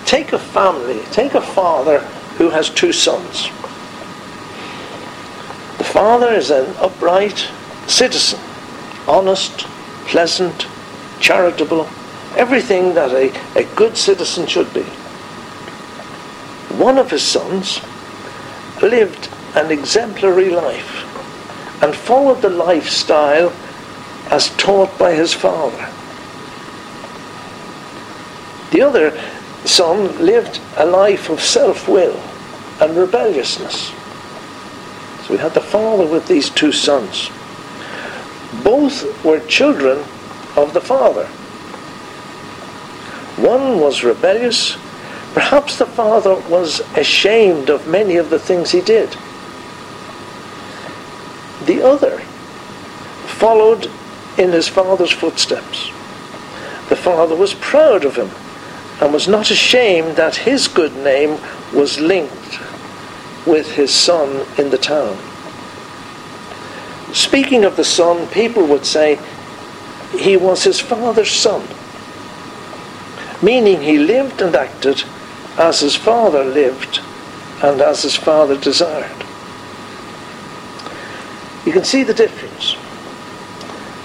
take 0.05 0.33
a 0.33 0.37
family, 0.37 1.01
take 1.11 1.33
a 1.33 1.41
father 1.41 2.01
who 2.37 2.51
has 2.51 2.69
two 2.69 2.93
sons. 2.93 3.45
The 5.79 5.83
father 5.83 6.31
is 6.31 6.51
an 6.51 6.75
upright 6.77 7.49
citizen, 7.89 8.39
honest, 9.07 9.59
pleasant, 10.05 10.67
charitable, 11.19 11.87
everything 12.35 12.93
that 12.93 13.11
a, 13.11 13.33
a 13.59 13.63
good 13.75 13.97
citizen 13.97 14.45
should 14.47 14.71
be. 14.73 14.83
One 16.77 16.97
of 16.97 17.11
his 17.11 17.23
sons 17.23 17.81
lived 18.81 19.29
an 19.55 19.71
exemplary 19.71 20.51
life 20.51 21.03
and 21.83 21.95
followed 21.95 22.41
the 22.41 22.49
lifestyle 22.49 23.51
as 24.29 24.55
taught 24.57 24.95
by 24.99 25.13
his 25.13 25.33
father. 25.33 25.89
The 28.71 28.81
other 28.81 29.19
son 29.65 30.23
lived 30.23 30.61
a 30.77 30.85
life 30.85 31.29
of 31.29 31.41
self 31.41 31.87
will 31.87 32.21
and 32.79 32.95
rebelliousness. 32.95 33.91
So 35.23 35.33
we 35.33 35.37
had 35.37 35.53
the 35.53 35.61
father 35.61 36.05
with 36.05 36.27
these 36.27 36.49
two 36.49 36.71
sons. 36.71 37.29
Both 38.63 39.23
were 39.23 39.39
children 39.41 39.99
of 40.55 40.73
the 40.73 40.81
father. 40.81 41.25
One 43.37 43.79
was 43.79 44.03
rebellious. 44.03 44.77
Perhaps 45.33 45.77
the 45.77 45.85
father 45.85 46.35
was 46.49 46.81
ashamed 46.97 47.69
of 47.69 47.87
many 47.87 48.17
of 48.17 48.29
the 48.29 48.39
things 48.39 48.71
he 48.71 48.81
did. 48.81 49.09
The 51.65 51.81
other 51.81 52.19
followed 53.39 53.89
in 54.37 54.51
his 54.51 54.67
father's 54.67 55.11
footsteps. 55.11 55.91
The 56.89 56.95
father 56.95 57.35
was 57.35 57.53
proud 57.53 58.03
of 58.03 58.15
him 58.15 58.31
and 58.99 59.13
was 59.13 59.27
not 59.27 59.51
ashamed 59.51 60.17
that 60.17 60.35
his 60.35 60.67
good 60.67 60.95
name 60.97 61.39
was 61.73 61.99
linked 61.99 62.59
with 63.45 63.71
his 63.71 63.93
son 63.93 64.45
in 64.57 64.69
the 64.69 64.77
town. 64.77 65.17
Speaking 67.13 67.63
of 67.63 67.75
the 67.75 67.83
son, 67.83 68.27
people 68.27 68.65
would 68.67 68.85
say 68.85 69.19
he 70.17 70.37
was 70.37 70.63
his 70.63 70.79
father's 70.79 71.31
son, 71.31 71.67
meaning 73.41 73.81
he 73.81 73.97
lived 73.97 74.41
and 74.41 74.55
acted 74.55 75.03
as 75.57 75.79
his 75.79 75.95
father 75.95 76.43
lived 76.43 77.01
and 77.61 77.81
as 77.81 78.03
his 78.03 78.15
father 78.15 78.57
desired. 78.57 79.25
You 81.65 81.73
can 81.73 81.83
see 81.83 82.03
the 82.03 82.13
difference. 82.13 82.75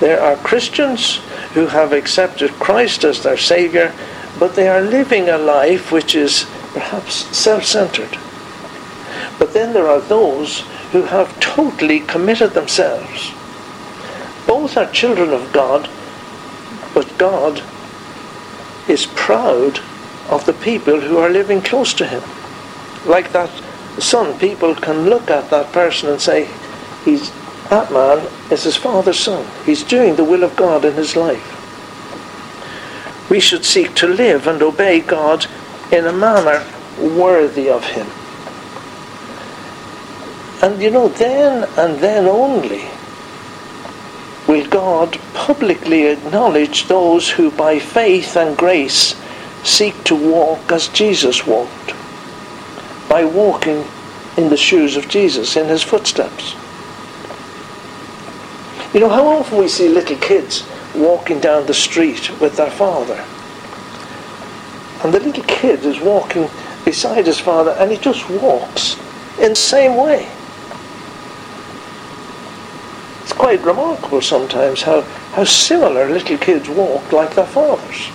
There 0.01 0.21
are 0.21 0.37
Christians 0.37 1.17
who 1.55 1.67
have 1.67 1.93
accepted 1.93 2.51
Christ 2.53 3.05
as 3.05 3.23
their 3.23 3.37
Saviour, 3.37 3.93
but 4.39 4.57
they 4.57 4.69
are 4.69 4.81
living 4.81 5.29
a 5.29 5.39
life 5.39 5.93
which 5.93 6.15
is 6.15 6.47
perhaps 6.73 7.15
self 7.37 7.65
centered. 7.65 8.19
But 9.39 9.53
then 9.53 9.73
there 9.73 9.89
are 9.89 10.01
those 10.01 10.65
who 10.95 11.03
have 11.03 11.41
totally 11.41 11.99
committed 11.99 12.53
themselves. 12.53 13.33
Both 14.47 14.77
are 14.77 14.89
children 14.93 15.31
of 15.31 15.53
God, 15.53 15.91
but 16.95 17.19
God 17.19 17.65
is 18.89 19.07
proud 19.17 19.81
of 20.31 20.47
the 20.47 20.53
people 20.53 21.01
who 21.01 21.19
are 21.19 21.29
living 21.29 21.63
close 21.63 21.95
to 21.95 22.07
Him. 22.07 22.23
Like 23.05 23.33
that 23.33 23.51
son, 23.99 24.39
people 24.39 24.77
can 24.77 25.11
look 25.11 25.31
at 25.31 25.51
that 25.51 25.73
person 25.73 26.11
and 26.11 26.21
say, 26.21 26.49
he's 27.05 27.33
that 27.71 27.91
man 27.91 28.31
is 28.53 28.63
his 28.63 28.77
father's 28.77 29.19
son. 29.19 29.45
He's 29.67 29.83
doing 29.83 30.15
the 30.15 30.23
will 30.23 30.45
of 30.45 30.55
God 30.55 30.85
in 30.85 30.95
his 30.95 31.17
life. 31.17 31.51
We 33.29 33.41
should 33.41 33.65
seek 33.65 33.97
to 33.97 34.07
live 34.07 34.47
and 34.47 34.63
obey 34.63 35.01
God 35.01 35.47
in 35.91 36.07
a 36.07 36.13
manner 36.13 36.65
worthy 37.01 37.69
of 37.69 37.85
him. 37.85 38.07
And 40.65 40.81
you 40.81 40.91
know, 40.91 41.09
then 41.09 41.69
and 41.77 41.99
then 41.99 42.27
only 42.27 42.89
will 44.49 44.67
God 44.71 45.21
publicly 45.35 46.07
acknowledge 46.07 46.89
those 46.89 47.29
who 47.29 47.51
by 47.51 47.79
faith 47.79 48.35
and 48.35 48.57
grace 48.57 49.15
seek 49.63 50.05
to 50.05 50.15
walk 50.17 50.73
as 50.73 50.89
Jesus 50.89 51.47
walked, 51.47 51.93
by 53.11 53.27
walking 53.27 53.85
in 54.39 54.49
the 54.49 54.57
shoes 54.57 54.97
of 54.97 55.07
Jesus, 55.07 55.55
in 55.55 55.69
his 55.69 55.83
footsteps. 55.83 56.55
You 58.95 59.01
know, 59.01 59.11
how 59.11 59.27
often 59.27 59.59
we 59.59 59.69
see 59.69 59.91
little 59.91 60.17
kids 60.17 60.67
walking 60.95 61.41
down 61.41 61.67
the 61.67 61.75
street 61.75 62.31
with 62.41 62.57
their 62.57 62.71
father. 62.71 63.23
And 65.05 65.13
the 65.13 65.21
little 65.21 65.45
kid 65.45 65.85
is 65.85 66.01
walking 66.01 66.49
beside 66.87 67.27
his 67.27 67.39
father 67.39 67.73
and 67.73 67.91
he 67.91 67.99
just 67.99 68.31
walks 68.31 68.97
in 69.39 69.51
the 69.51 69.57
same 69.57 69.97
way. 69.97 70.34
Quite 73.45 73.63
remarkable 73.63 74.23
sometimes 74.23 74.81
how, 74.81 75.03
how 75.35 75.45
similar 75.45 76.09
little 76.09 76.39
kids 76.39 76.67
walk 76.67 77.13
like 77.13 77.35
their 77.35 77.45
fathers. 77.45 78.09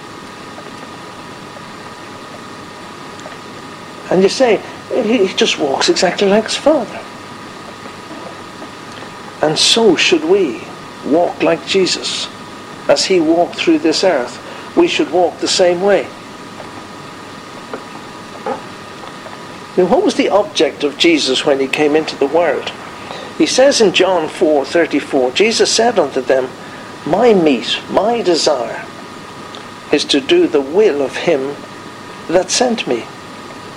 And 4.09 4.23
you 4.23 4.29
say, 4.29 4.59
he 4.91 5.27
just 5.35 5.59
walks 5.59 5.87
exactly 5.87 6.27
like 6.27 6.45
his 6.45 6.55
father. 6.55 6.99
And 9.43 9.55
so 9.55 9.95
should 9.95 10.25
we 10.25 10.63
walk 11.05 11.43
like 11.43 11.63
Jesus. 11.67 12.27
As 12.87 13.05
he 13.05 13.19
walked 13.19 13.53
through 13.53 13.77
this 13.77 14.03
earth, 14.03 14.35
we 14.75 14.87
should 14.87 15.11
walk 15.11 15.37
the 15.37 15.47
same 15.47 15.83
way. 15.83 16.05
Now, 19.77 19.85
what 19.85 20.03
was 20.03 20.15
the 20.15 20.29
object 20.29 20.83
of 20.83 20.97
Jesus 20.97 21.45
when 21.45 21.59
he 21.59 21.67
came 21.67 21.95
into 21.95 22.15
the 22.15 22.25
world? 22.25 22.71
He 23.39 23.45
says 23.45 23.79
in 23.79 23.93
John 23.93 24.27
4:34, 24.27 25.33
Jesus 25.33 25.71
said 25.71 25.97
unto 25.97 26.19
them, 26.19 26.49
My 27.05 27.33
meat, 27.33 27.79
my 27.89 28.21
desire, 28.21 28.85
is 29.93 30.03
to 30.05 30.19
do 30.19 30.45
the 30.45 30.59
will 30.59 31.01
of 31.01 31.15
him 31.15 31.55
that 32.27 32.51
sent 32.51 32.85
me, 32.85 33.05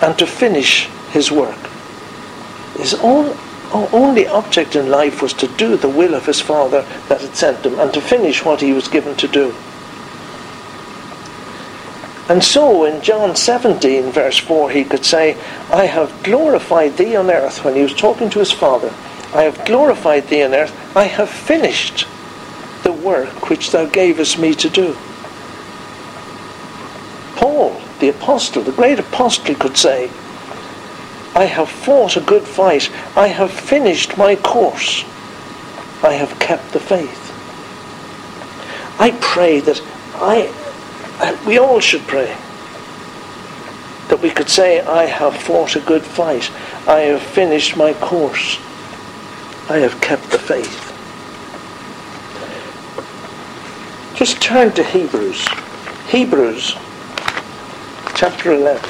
and 0.00 0.18
to 0.18 0.26
finish 0.26 0.88
his 1.12 1.30
work. 1.30 1.70
His 2.76 2.94
own 2.94 3.38
only 3.72 4.26
object 4.26 4.74
in 4.74 4.90
life 4.90 5.22
was 5.22 5.32
to 5.34 5.46
do 5.46 5.76
the 5.76 5.88
will 5.88 6.14
of 6.14 6.26
his 6.26 6.40
Father 6.40 6.84
that 7.08 7.20
had 7.20 7.36
sent 7.36 7.64
him, 7.64 7.78
and 7.78 7.94
to 7.94 8.00
finish 8.00 8.44
what 8.44 8.60
he 8.60 8.72
was 8.72 8.88
given 8.88 9.14
to 9.14 9.28
do. 9.28 9.54
And 12.28 12.42
so 12.42 12.84
in 12.84 13.00
John 13.00 13.36
17, 13.36 14.10
verse 14.10 14.38
4, 14.38 14.70
he 14.70 14.82
could 14.82 15.04
say, 15.04 15.36
I 15.70 15.86
have 15.86 16.22
glorified 16.24 16.96
thee 16.96 17.14
on 17.14 17.30
earth, 17.30 17.64
when 17.64 17.76
he 17.76 17.82
was 17.82 17.94
talking 17.94 18.28
to 18.30 18.40
his 18.40 18.50
Father. 18.50 18.92
I 19.34 19.42
have 19.44 19.64
glorified 19.64 20.28
thee 20.28 20.42
on 20.42 20.54
earth. 20.54 20.96
I 20.96 21.04
have 21.04 21.30
finished 21.30 22.06
the 22.82 22.92
work 22.92 23.48
which 23.48 23.70
thou 23.70 23.86
gavest 23.86 24.38
me 24.38 24.54
to 24.54 24.68
do. 24.68 24.96
Paul, 27.36 27.80
the 28.00 28.10
apostle, 28.10 28.62
the 28.62 28.72
great 28.72 28.98
apostle, 28.98 29.54
could 29.54 29.76
say, 29.76 30.10
I 31.34 31.44
have 31.44 31.70
fought 31.70 32.16
a 32.16 32.20
good 32.20 32.42
fight. 32.42 32.90
I 33.16 33.28
have 33.28 33.50
finished 33.50 34.18
my 34.18 34.36
course. 34.36 35.04
I 36.02 36.12
have 36.12 36.38
kept 36.38 36.72
the 36.72 36.80
faith. 36.80 37.30
I 39.00 39.12
pray 39.20 39.60
that 39.60 39.80
I, 40.16 40.52
we 41.46 41.58
all 41.58 41.80
should 41.80 42.02
pray 42.02 42.36
that 44.08 44.20
we 44.20 44.28
could 44.28 44.50
say, 44.50 44.80
I 44.80 45.06
have 45.06 45.34
fought 45.34 45.74
a 45.74 45.80
good 45.80 46.02
fight. 46.02 46.50
I 46.86 47.00
have 47.00 47.22
finished 47.22 47.78
my 47.78 47.94
course. 47.94 48.58
I 49.68 49.78
have 49.78 50.00
kept 50.00 50.30
the 50.30 50.38
faith. 50.38 50.88
Just 54.16 54.42
turn 54.42 54.72
to 54.72 54.82
Hebrews. 54.82 55.48
Hebrews 56.08 56.76
chapter 58.14 58.52
11. 58.52 58.82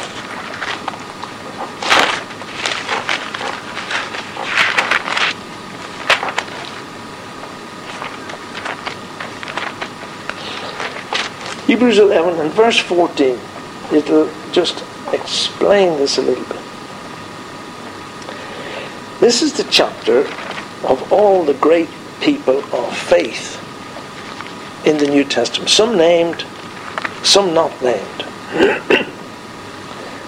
Hebrews 11.66 11.98
11 11.98 12.40
and 12.40 12.50
verse 12.52 12.78
14. 12.78 13.38
It'll 13.92 14.30
just 14.52 14.84
explain 15.12 15.98
this 15.98 16.18
a 16.18 16.22
little 16.22 16.44
bit. 16.44 16.60
This 19.20 19.42
is 19.42 19.52
the 19.52 19.64
chapter 19.70 20.24
of 20.84 21.12
all 21.12 21.44
the 21.44 21.54
great 21.54 21.88
people 22.20 22.58
of 22.74 22.96
faith 22.96 23.58
in 24.86 24.98
the 24.98 25.06
New 25.06 25.24
Testament. 25.24 25.70
Some 25.70 25.96
named, 25.96 26.44
some 27.22 27.54
not 27.54 27.70
named. 27.82 28.24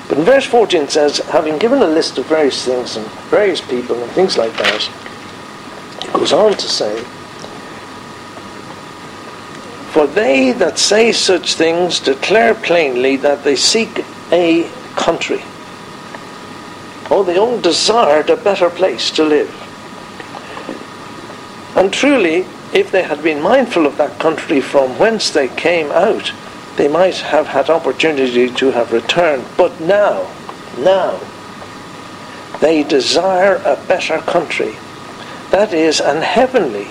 but 0.08 0.18
in 0.18 0.24
verse 0.24 0.46
14 0.46 0.82
it 0.82 0.90
says, 0.90 1.18
having 1.18 1.58
given 1.58 1.82
a 1.82 1.86
list 1.86 2.18
of 2.18 2.26
various 2.26 2.64
things 2.64 2.96
and 2.96 3.06
various 3.30 3.60
people 3.60 4.00
and 4.00 4.10
things 4.12 4.36
like 4.38 4.52
that, 4.56 4.90
it 6.04 6.12
goes 6.12 6.32
on 6.32 6.52
to 6.52 6.68
say, 6.68 7.02
For 9.92 10.06
they 10.06 10.52
that 10.52 10.78
say 10.78 11.12
such 11.12 11.54
things 11.54 12.00
declare 12.00 12.54
plainly 12.54 13.16
that 13.18 13.44
they 13.44 13.56
seek 13.56 14.04
a 14.32 14.68
country. 14.96 15.42
Oh, 17.10 17.22
they 17.24 17.38
all 17.38 17.60
desired 17.60 18.30
a 18.30 18.36
better 18.36 18.70
place 18.70 19.10
to 19.12 19.24
live. 19.24 19.63
And 21.76 21.92
truly, 21.92 22.46
if 22.72 22.90
they 22.90 23.02
had 23.02 23.22
been 23.22 23.42
mindful 23.42 23.86
of 23.86 23.96
that 23.96 24.20
country 24.20 24.60
from 24.60 24.98
whence 24.98 25.30
they 25.30 25.48
came 25.48 25.90
out, 25.90 26.32
they 26.76 26.88
might 26.88 27.16
have 27.16 27.48
had 27.48 27.70
opportunity 27.70 28.48
to 28.50 28.70
have 28.72 28.92
returned. 28.92 29.44
But 29.56 29.80
now, 29.80 30.30
now, 30.78 31.20
they 32.60 32.82
desire 32.82 33.56
a 33.64 33.76
better 33.88 34.18
country. 34.18 34.76
That 35.50 35.72
is, 35.72 36.00
an 36.00 36.22
heavenly. 36.22 36.88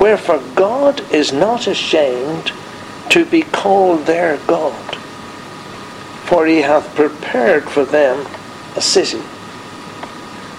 Wherefore 0.00 0.42
God 0.54 1.00
is 1.12 1.32
not 1.32 1.66
ashamed 1.66 2.52
to 3.10 3.24
be 3.24 3.42
called 3.42 4.06
their 4.06 4.38
God. 4.46 4.96
For 6.24 6.46
he 6.46 6.62
hath 6.62 6.94
prepared 6.94 7.64
for 7.64 7.84
them 7.84 8.26
a 8.76 8.80
city. 8.80 9.22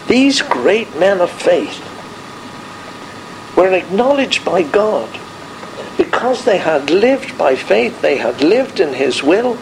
These 0.07 0.41
great 0.41 0.95
men 0.97 1.21
of 1.21 1.31
faith 1.31 1.90
were 3.61 3.73
acknowledged 3.73 4.43
by 4.43 4.63
God. 4.63 5.09
Because 5.95 6.45
they 6.45 6.57
had 6.57 6.89
lived 6.89 7.37
by 7.37 7.55
faith, 7.55 8.01
they 8.01 8.17
had 8.17 8.41
lived 8.41 8.79
in 8.79 8.93
His 8.93 9.21
will, 9.21 9.55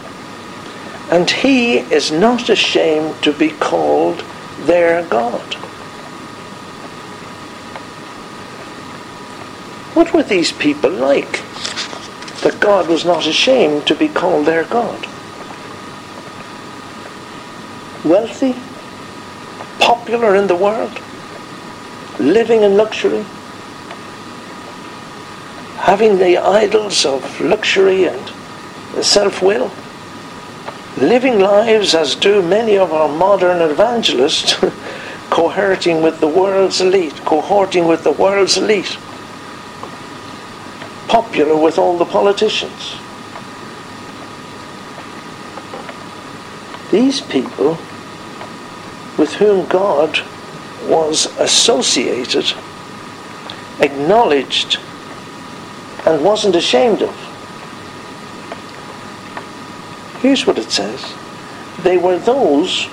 and 1.10 1.30
He 1.30 1.78
is 1.78 2.10
not 2.10 2.48
ashamed 2.48 3.22
to 3.22 3.32
be 3.32 3.50
called 3.50 4.24
their 4.60 5.06
God. 5.06 5.54
What 9.92 10.14
were 10.14 10.22
these 10.22 10.52
people 10.52 10.90
like 10.90 11.42
that 12.40 12.58
God 12.58 12.88
was 12.88 13.04
not 13.04 13.26
ashamed 13.26 13.86
to 13.88 13.94
be 13.94 14.08
called 14.08 14.46
their 14.46 14.64
God? 14.64 15.06
Wealthy? 18.02 18.54
Popular 19.78 20.36
in 20.36 20.46
the 20.46 20.56
world? 20.56 20.98
Living 22.18 22.62
in 22.62 22.78
luxury? 22.78 23.26
Having 25.80 26.18
the 26.18 26.36
idols 26.36 27.06
of 27.06 27.40
luxury 27.40 28.04
and 28.04 28.32
self-will, 29.02 29.70
living 30.98 31.38
lives 31.38 31.94
as 31.94 32.14
do 32.14 32.42
many 32.42 32.76
of 32.76 32.92
our 32.92 33.08
modern 33.08 33.62
evangelists, 33.62 34.52
cohorting 35.30 36.02
with 36.02 36.20
the 36.20 36.28
world's 36.28 36.82
elite, 36.82 37.14
cohorting 37.24 37.88
with 37.88 38.04
the 38.04 38.12
world's 38.12 38.58
elite, 38.58 38.98
popular 41.08 41.56
with 41.56 41.78
all 41.78 41.96
the 41.96 42.04
politicians. 42.04 42.96
These 46.90 47.22
people 47.22 47.78
with 49.16 49.32
whom 49.38 49.66
God 49.66 50.20
was 50.84 51.24
associated, 51.38 52.52
acknowledged 53.80 54.78
and 56.06 56.24
wasn't 56.24 56.56
ashamed 56.56 57.02
of. 57.02 57.14
Here's 60.20 60.46
what 60.46 60.58
it 60.58 60.70
says 60.70 61.14
they 61.82 61.96
were 61.96 62.18
those 62.18 62.88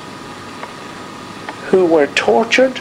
who 1.67 1.85
were 1.85 2.07
tortured, 2.07 2.79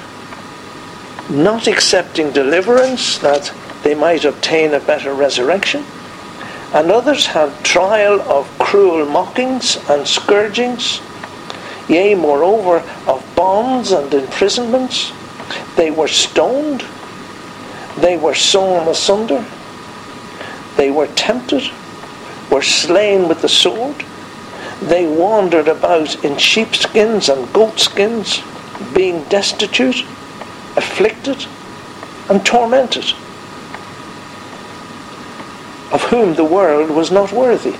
not 1.28 1.66
accepting 1.66 2.30
deliverance 2.30 3.18
that 3.18 3.52
they 3.82 3.94
might 3.94 4.24
obtain 4.24 4.72
a 4.74 4.80
better 4.80 5.12
resurrection, 5.12 5.84
and 6.72 6.92
others 6.92 7.26
had 7.26 7.64
trial 7.64 8.20
of 8.22 8.48
cruel 8.58 9.04
mockings 9.06 9.78
and 9.88 10.06
scourgings, 10.06 11.00
yea, 11.88 12.14
moreover, 12.14 12.78
of 13.08 13.24
bonds 13.34 13.90
and 13.90 14.12
imprisonments. 14.14 15.12
They 15.76 15.90
were 15.90 16.08
stoned, 16.08 16.84
they 17.98 18.16
were 18.16 18.34
sawn 18.34 18.86
asunder 18.86 19.44
they 20.76 20.90
were 20.90 21.08
tempted, 21.08 21.70
were 22.50 22.62
slain 22.62 23.28
with 23.28 23.42
the 23.42 23.48
sword. 23.48 24.04
They 24.80 25.06
wandered 25.06 25.68
about 25.68 26.24
in 26.24 26.36
sheepskins 26.36 27.28
and 27.28 27.52
goatskins, 27.52 28.42
being 28.94 29.24
destitute, 29.24 30.02
afflicted, 30.76 31.46
and 32.28 32.44
tormented, 32.44 33.04
of 35.92 36.02
whom 36.10 36.34
the 36.34 36.44
world 36.44 36.90
was 36.90 37.10
not 37.10 37.32
worthy. 37.32 37.76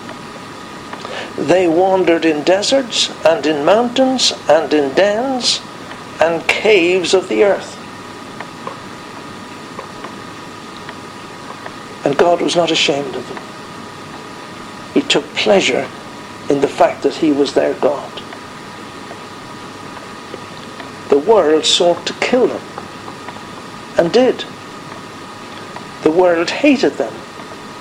They 1.36 1.68
wandered 1.68 2.24
in 2.24 2.44
deserts 2.44 3.10
and 3.26 3.44
in 3.44 3.64
mountains 3.64 4.32
and 4.48 4.72
in 4.72 4.94
dens 4.94 5.60
and 6.18 6.46
caves 6.48 7.12
of 7.12 7.28
the 7.28 7.44
earth. 7.44 7.75
And 12.06 12.16
God 12.16 12.40
was 12.40 12.54
not 12.54 12.70
ashamed 12.70 13.16
of 13.16 13.28
them. 13.28 13.42
He 14.94 15.02
took 15.02 15.24
pleasure 15.34 15.88
in 16.48 16.60
the 16.60 16.68
fact 16.68 17.02
that 17.02 17.16
he 17.16 17.32
was 17.32 17.52
their 17.52 17.74
God. 17.74 18.22
The 21.08 21.18
world 21.18 21.64
sought 21.66 22.06
to 22.06 22.12
kill 22.14 22.46
them, 22.46 22.62
and 23.98 24.12
did. 24.12 24.44
The 26.04 26.12
world 26.12 26.48
hated 26.48 26.92
them 26.92 27.12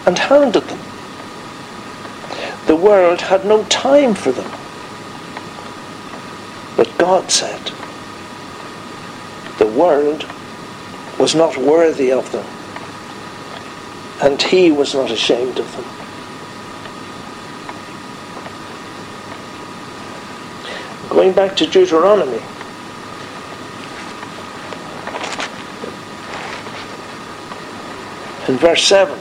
and 0.07 0.17
hounded 0.17 0.63
them. 0.63 0.79
The 2.65 2.75
world 2.75 3.21
had 3.21 3.45
no 3.45 3.63
time 3.65 4.15
for 4.15 4.31
them. 4.31 4.51
But 6.75 6.97
God 6.97 7.29
said, 7.29 7.61
the 9.59 9.67
world 9.67 10.25
was 11.19 11.35
not 11.35 11.57
worthy 11.57 12.11
of 12.11 12.31
them, 12.31 12.45
and 14.21 14.41
he 14.41 14.71
was 14.71 14.93
not 14.93 15.11
ashamed 15.11 15.59
of 15.59 15.71
them. 15.75 15.85
Going 21.09 21.33
back 21.33 21.55
to 21.57 21.65
Deuteronomy, 21.65 22.41
in 28.47 28.57
verse 28.57 28.83
7, 28.83 29.17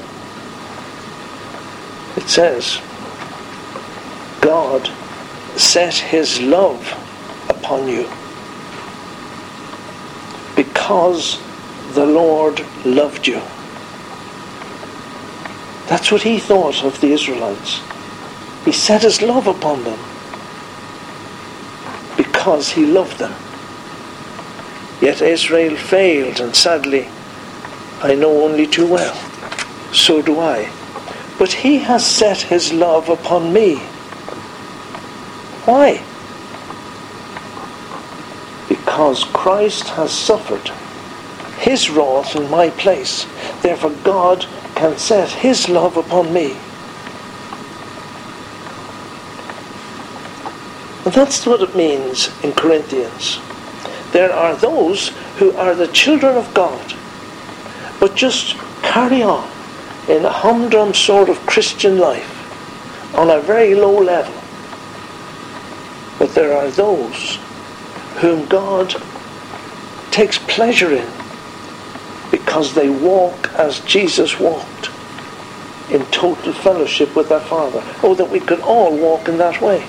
it 2.16 2.28
says, 2.28 2.80
God 4.40 4.90
set 5.58 5.94
his 5.94 6.40
love 6.40 6.86
upon 7.48 7.88
you 7.88 8.08
because 10.56 11.40
the 11.94 12.06
Lord 12.06 12.64
loved 12.84 13.26
you. 13.26 13.40
That's 15.94 16.10
what 16.10 16.22
he 16.22 16.40
thought 16.40 16.82
of 16.82 17.00
the 17.00 17.12
Israelites. 17.12 17.80
He 18.64 18.72
set 18.72 19.02
his 19.02 19.22
love 19.22 19.46
upon 19.46 19.84
them 19.84 20.00
because 22.16 22.70
he 22.70 22.84
loved 22.84 23.20
them. 23.20 23.32
Yet 25.00 25.22
Israel 25.22 25.76
failed, 25.76 26.40
and 26.40 26.56
sadly, 26.56 27.06
I 28.02 28.16
know 28.16 28.42
only 28.42 28.66
too 28.66 28.88
well. 28.88 29.14
So 29.92 30.20
do 30.20 30.40
I. 30.40 30.68
But 31.38 31.52
he 31.52 31.78
has 31.78 32.04
set 32.04 32.40
his 32.40 32.72
love 32.72 33.08
upon 33.08 33.52
me. 33.52 33.76
Why? 35.64 36.02
Because 38.68 39.22
Christ 39.26 39.90
has 39.90 40.10
suffered 40.10 40.72
his 41.60 41.88
wrath 41.88 42.34
in 42.34 42.50
my 42.50 42.70
place. 42.70 43.28
Therefore 43.62 43.94
God 44.02 44.44
can 44.74 44.98
set 44.98 45.30
his 45.30 45.68
love 45.68 45.96
upon 45.96 46.32
me. 46.32 46.56
And 51.04 51.12
that's 51.12 51.46
what 51.46 51.60
it 51.60 51.76
means 51.76 52.30
in 52.42 52.52
Corinthians. 52.52 53.40
There 54.12 54.32
are 54.32 54.56
those 54.56 55.08
who 55.38 55.52
are 55.52 55.74
the 55.74 55.88
children 55.88 56.36
of 56.36 56.52
God, 56.54 56.94
but 58.00 58.14
just 58.14 58.56
carry 58.82 59.22
on 59.22 59.48
in 60.08 60.24
a 60.24 60.30
humdrum 60.30 60.94
sort 60.94 61.28
of 61.28 61.46
Christian 61.46 61.98
life 61.98 62.30
on 63.16 63.30
a 63.30 63.40
very 63.40 63.74
low 63.74 63.98
level. 63.98 64.34
But 66.18 66.34
there 66.34 66.56
are 66.56 66.70
those 66.70 67.36
whom 68.16 68.46
God 68.46 68.94
takes 70.10 70.38
pleasure 70.38 70.92
in 70.92 71.23
because 72.54 72.74
they 72.74 72.88
walk 72.88 73.52
as 73.54 73.80
Jesus 73.80 74.38
walked 74.38 74.88
in 75.90 76.06
total 76.12 76.52
fellowship 76.52 77.16
with 77.16 77.28
their 77.28 77.40
Father. 77.40 77.82
Oh, 78.00 78.14
that 78.14 78.30
we 78.30 78.38
could 78.38 78.60
all 78.60 78.96
walk 78.96 79.26
in 79.26 79.38
that 79.38 79.60
way. 79.60 79.84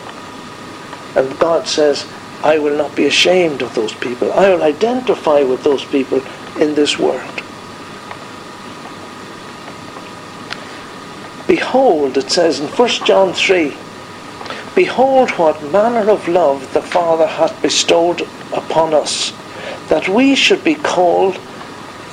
And 1.15 1.37
God 1.37 1.67
says, 1.67 2.11
I 2.43 2.57
will 2.57 2.75
not 2.75 2.95
be 2.95 3.05
ashamed 3.05 3.61
of 3.61 3.75
those 3.75 3.93
people. 3.93 4.33
I 4.33 4.49
will 4.49 4.63
identify 4.63 5.43
with 5.43 5.63
those 5.63 5.85
people 5.85 6.23
in 6.59 6.73
this 6.73 6.97
world. 6.97 7.43
Behold, 11.45 12.17
it 12.17 12.31
says 12.31 12.59
in 12.59 12.67
1 12.67 12.89
John 13.05 13.33
3, 13.33 13.77
Behold 14.73 15.29
what 15.37 15.71
manner 15.71 16.09
of 16.09 16.27
love 16.27 16.73
the 16.73 16.81
Father 16.81 17.27
hath 17.27 17.61
bestowed 17.61 18.21
upon 18.53 18.95
us, 18.95 19.33
that 19.89 20.09
we 20.09 20.33
should 20.33 20.63
be 20.63 20.73
called 20.73 21.39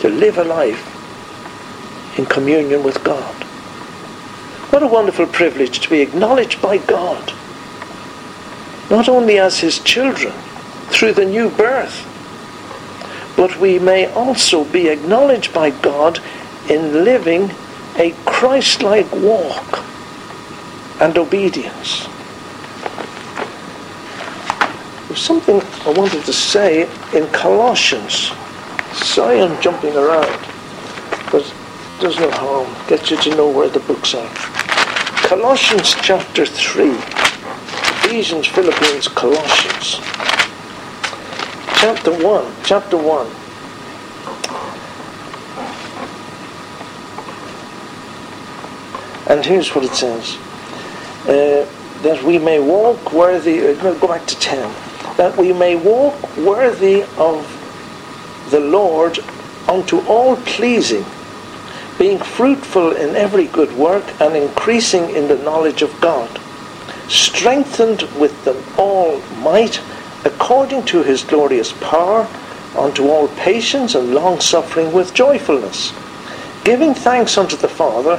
To 0.00 0.08
live 0.08 0.38
a 0.38 0.44
life 0.44 2.18
in 2.18 2.26
communion 2.26 2.82
with 2.82 3.02
God. 3.04 3.34
What 4.70 4.82
a 4.82 4.86
wonderful 4.86 5.26
privilege 5.26 5.80
to 5.80 5.90
be 5.90 6.00
acknowledged 6.00 6.62
by 6.62 6.78
God 6.78 7.32
not 8.90 9.08
only 9.08 9.38
as 9.38 9.58
his 9.60 9.78
children 9.80 10.32
through 10.86 11.12
the 11.12 11.24
new 11.24 11.50
birth, 11.50 12.06
but 13.36 13.58
we 13.60 13.78
may 13.78 14.10
also 14.12 14.64
be 14.64 14.88
acknowledged 14.88 15.52
by 15.52 15.70
God 15.70 16.20
in 16.68 17.04
living 17.04 17.50
a 17.96 18.14
Christ-like 18.24 19.10
walk 19.12 19.84
and 21.00 21.16
obedience. 21.18 22.08
There's 25.06 25.20
something 25.20 25.60
I 25.86 25.90
wanted 25.90 26.24
to 26.24 26.32
say 26.32 26.88
in 27.14 27.26
Colossians. 27.28 28.32
I'm 29.48 29.60
jumping 29.60 29.96
around, 29.96 30.38
but 31.30 31.54
does 32.00 32.18
no 32.18 32.30
harm. 32.30 32.66
Get 32.88 33.10
you 33.10 33.16
to 33.18 33.30
know 33.36 33.48
where 33.48 33.68
the 33.68 33.80
books 33.80 34.14
are. 34.14 34.28
Colossians 35.26 35.94
chapter 36.02 36.44
3. 36.44 36.90
Ephesians, 36.90 38.46
Philippians, 38.46 39.08
Colossians. 39.08 40.00
Chapter 41.80 42.12
1. 42.12 42.54
Chapter 42.64 42.96
1. 42.96 43.26
And 49.30 49.44
here's 49.44 49.74
what 49.74 49.84
it 49.84 49.94
says. 49.94 50.36
Uh, 51.26 51.66
that 52.02 52.22
we 52.24 52.38
may 52.38 52.60
walk 52.60 53.12
worthy, 53.12 53.68
uh, 53.68 53.74
go 53.98 54.08
back 54.08 54.26
to 54.26 54.38
10. 54.38 54.58
That 55.16 55.36
we 55.36 55.52
may 55.52 55.76
walk 55.76 56.36
worthy 56.36 57.02
of 57.16 57.57
the 58.50 58.60
Lord 58.60 59.18
unto 59.68 60.00
all 60.06 60.36
pleasing, 60.36 61.04
being 61.98 62.18
fruitful 62.18 62.92
in 62.92 63.16
every 63.16 63.46
good 63.46 63.72
work 63.76 64.04
and 64.20 64.36
increasing 64.36 65.10
in 65.10 65.28
the 65.28 65.38
knowledge 65.38 65.82
of 65.82 66.00
God 66.00 66.40
strengthened 67.08 68.02
with 68.18 68.44
them 68.44 68.62
all 68.76 69.20
might, 69.42 69.80
according 70.24 70.84
to 70.84 71.02
his 71.02 71.24
glorious 71.24 71.72
power, 71.80 72.28
unto 72.76 73.08
all 73.08 73.28
patience 73.28 73.94
and 73.94 74.14
long 74.14 74.40
suffering 74.40 74.92
with 74.92 75.14
joyfulness, 75.14 75.92
giving 76.64 76.94
thanks 76.94 77.38
unto 77.38 77.56
the 77.56 77.68
Father, 77.68 78.18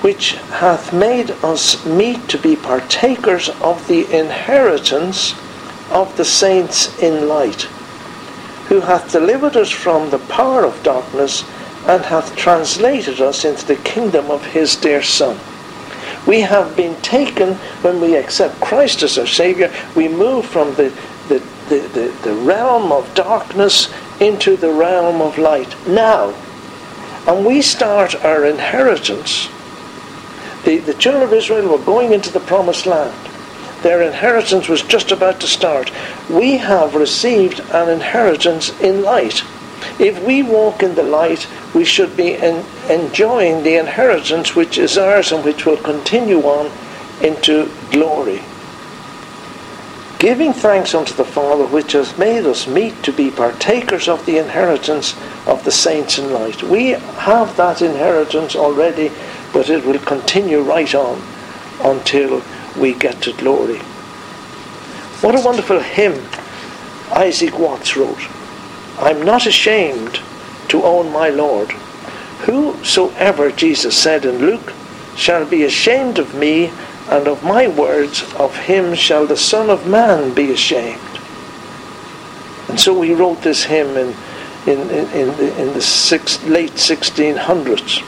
which 0.00 0.34
hath 0.60 0.92
made 0.92 1.30
us 1.42 1.84
meet 1.84 2.28
to 2.28 2.38
be 2.38 2.54
partakers 2.54 3.48
of 3.60 3.84
the 3.88 4.04
inheritance 4.16 5.34
of 5.90 6.16
the 6.16 6.24
saints 6.24 6.96
in 7.02 7.26
light, 7.26 7.68
who 8.68 8.80
hath 8.80 9.12
delivered 9.12 9.56
us 9.56 9.70
from 9.70 10.10
the 10.10 10.18
power 10.18 10.64
of 10.64 10.82
darkness, 10.82 11.44
and 11.86 12.04
hath 12.04 12.36
translated 12.36 13.20
us 13.20 13.44
into 13.44 13.66
the 13.66 13.76
kingdom 13.76 14.30
of 14.30 14.44
his 14.44 14.76
dear 14.76 15.02
Son 15.02 15.38
we 16.28 16.42
have 16.42 16.76
been 16.76 16.94
taken, 17.00 17.54
when 17.82 18.00
we 18.00 18.14
accept 18.14 18.60
Christ 18.60 19.02
as 19.02 19.18
our 19.18 19.26
Saviour, 19.26 19.70
we 19.96 20.08
move 20.08 20.44
from 20.44 20.74
the, 20.74 20.92
the, 21.28 21.38
the, 21.70 21.78
the, 21.94 22.18
the 22.22 22.34
realm 22.34 22.92
of 22.92 23.12
darkness 23.14 23.92
into 24.20 24.56
the 24.56 24.70
realm 24.70 25.22
of 25.22 25.38
light 25.38 25.74
now. 25.88 26.34
And 27.26 27.46
we 27.46 27.62
start 27.62 28.14
our 28.24 28.44
inheritance. 28.44 29.48
The, 30.64 30.78
the 30.78 30.94
children 30.94 31.22
of 31.22 31.32
Israel 31.32 31.68
were 31.70 31.84
going 31.84 32.12
into 32.12 32.30
the 32.30 32.40
promised 32.40 32.84
land. 32.84 33.27
Their 33.82 34.02
inheritance 34.02 34.68
was 34.68 34.82
just 34.82 35.12
about 35.12 35.40
to 35.40 35.46
start. 35.46 35.90
We 36.28 36.56
have 36.58 36.94
received 36.94 37.60
an 37.70 37.88
inheritance 37.88 38.78
in 38.80 39.02
light. 39.02 39.44
If 39.98 40.22
we 40.24 40.42
walk 40.42 40.82
in 40.82 40.96
the 40.96 41.04
light, 41.04 41.46
we 41.74 41.84
should 41.84 42.16
be 42.16 42.34
en- 42.34 42.64
enjoying 42.88 43.62
the 43.62 43.76
inheritance 43.76 44.56
which 44.56 44.78
is 44.78 44.98
ours 44.98 45.30
and 45.30 45.44
which 45.44 45.64
will 45.64 45.76
continue 45.76 46.42
on 46.42 46.70
into 47.22 47.70
glory. 47.90 48.42
Giving 50.18 50.52
thanks 50.52 50.96
unto 50.96 51.14
the 51.14 51.24
Father 51.24 51.64
which 51.64 51.92
has 51.92 52.18
made 52.18 52.44
us 52.44 52.66
meet 52.66 53.00
to 53.04 53.12
be 53.12 53.30
partakers 53.30 54.08
of 54.08 54.26
the 54.26 54.38
inheritance 54.38 55.14
of 55.46 55.62
the 55.64 55.70
saints 55.70 56.18
in 56.18 56.32
light. 56.32 56.60
We 56.64 56.90
have 56.90 57.56
that 57.56 57.82
inheritance 57.82 58.56
already, 58.56 59.12
but 59.52 59.70
it 59.70 59.84
will 59.84 60.00
continue 60.00 60.60
right 60.60 60.92
on 60.92 61.22
until 61.84 62.42
we 62.78 62.94
get 62.94 63.22
to 63.22 63.32
glory. 63.32 63.78
What 65.20 65.34
a 65.34 65.44
wonderful 65.44 65.80
hymn 65.80 66.24
Isaac 67.10 67.58
Watts 67.58 67.96
wrote. 67.96 68.28
I'm 68.98 69.24
not 69.24 69.46
ashamed 69.46 70.20
to 70.68 70.84
own 70.84 71.12
my 71.12 71.30
Lord. 71.30 71.72
Whosoever, 72.42 73.50
Jesus 73.50 73.96
said 73.96 74.24
in 74.24 74.38
Luke, 74.38 74.72
shall 75.16 75.44
be 75.44 75.64
ashamed 75.64 76.18
of 76.18 76.34
me 76.34 76.72
and 77.08 77.26
of 77.26 77.42
my 77.42 77.66
words, 77.66 78.22
of 78.34 78.54
him 78.56 78.94
shall 78.94 79.26
the 79.26 79.36
Son 79.36 79.70
of 79.70 79.86
Man 79.86 80.34
be 80.34 80.52
ashamed. 80.52 81.00
And 82.68 82.78
so 82.78 83.00
he 83.00 83.14
wrote 83.14 83.42
this 83.42 83.64
hymn 83.64 83.96
in, 83.96 84.14
in, 84.66 84.78
in, 84.90 85.06
in 85.12 85.36
the, 85.36 85.60
in 85.60 85.72
the 85.72 85.80
six, 85.80 86.44
late 86.44 86.72
1600s. 86.72 88.04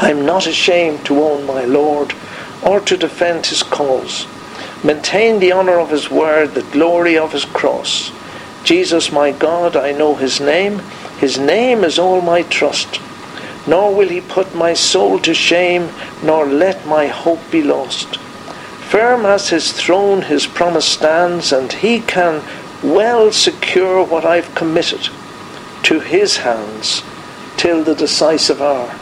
I'm 0.00 0.24
not 0.24 0.46
ashamed 0.46 1.04
to 1.06 1.22
own 1.22 1.46
my 1.46 1.64
Lord 1.64 2.14
or 2.64 2.80
to 2.80 2.96
defend 2.96 3.46
his 3.46 3.62
cause. 3.62 4.26
Maintain 4.84 5.40
the 5.40 5.52
honour 5.52 5.78
of 5.78 5.90
his 5.90 6.10
word, 6.10 6.54
the 6.54 6.62
glory 6.62 7.18
of 7.18 7.32
his 7.32 7.44
cross. 7.44 8.12
Jesus, 8.64 9.10
my 9.12 9.32
God, 9.32 9.76
I 9.76 9.92
know 9.92 10.14
his 10.14 10.40
name. 10.40 10.80
His 11.18 11.38
name 11.38 11.84
is 11.84 11.98
all 11.98 12.20
my 12.20 12.42
trust. 12.42 13.00
Nor 13.66 13.94
will 13.94 14.08
he 14.08 14.20
put 14.20 14.54
my 14.54 14.74
soul 14.74 15.18
to 15.20 15.34
shame, 15.34 15.90
nor 16.22 16.46
let 16.46 16.86
my 16.86 17.06
hope 17.06 17.40
be 17.50 17.62
lost. 17.62 18.16
Firm 18.88 19.26
as 19.26 19.50
his 19.50 19.72
throne 19.72 20.22
his 20.22 20.46
promise 20.46 20.86
stands, 20.86 21.52
and 21.52 21.72
he 21.72 22.00
can 22.00 22.42
well 22.82 23.32
secure 23.32 24.04
what 24.04 24.24
I've 24.24 24.54
committed 24.54 25.08
to 25.82 26.00
his 26.00 26.38
hands 26.38 27.02
till 27.56 27.82
the 27.82 27.94
decisive 27.94 28.62
hour. 28.62 28.94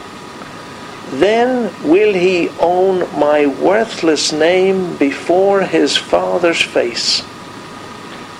Then 1.11 1.71
will 1.83 2.13
he 2.13 2.49
own 2.59 2.99
my 3.17 3.47
worthless 3.47 4.33
name 4.33 4.97
before 4.97 5.61
his 5.61 5.95
Father's 5.95 6.61
face, 6.61 7.23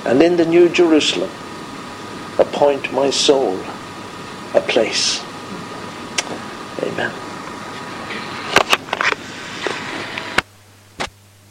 and 0.05 0.21
in 0.21 0.35
the 0.35 0.45
New 0.45 0.67
Jerusalem 0.67 1.31
appoint 2.37 2.91
my 2.91 3.09
soul 3.09 3.57
a 4.53 4.61
place. 4.61 5.23
Amen. 6.83 7.26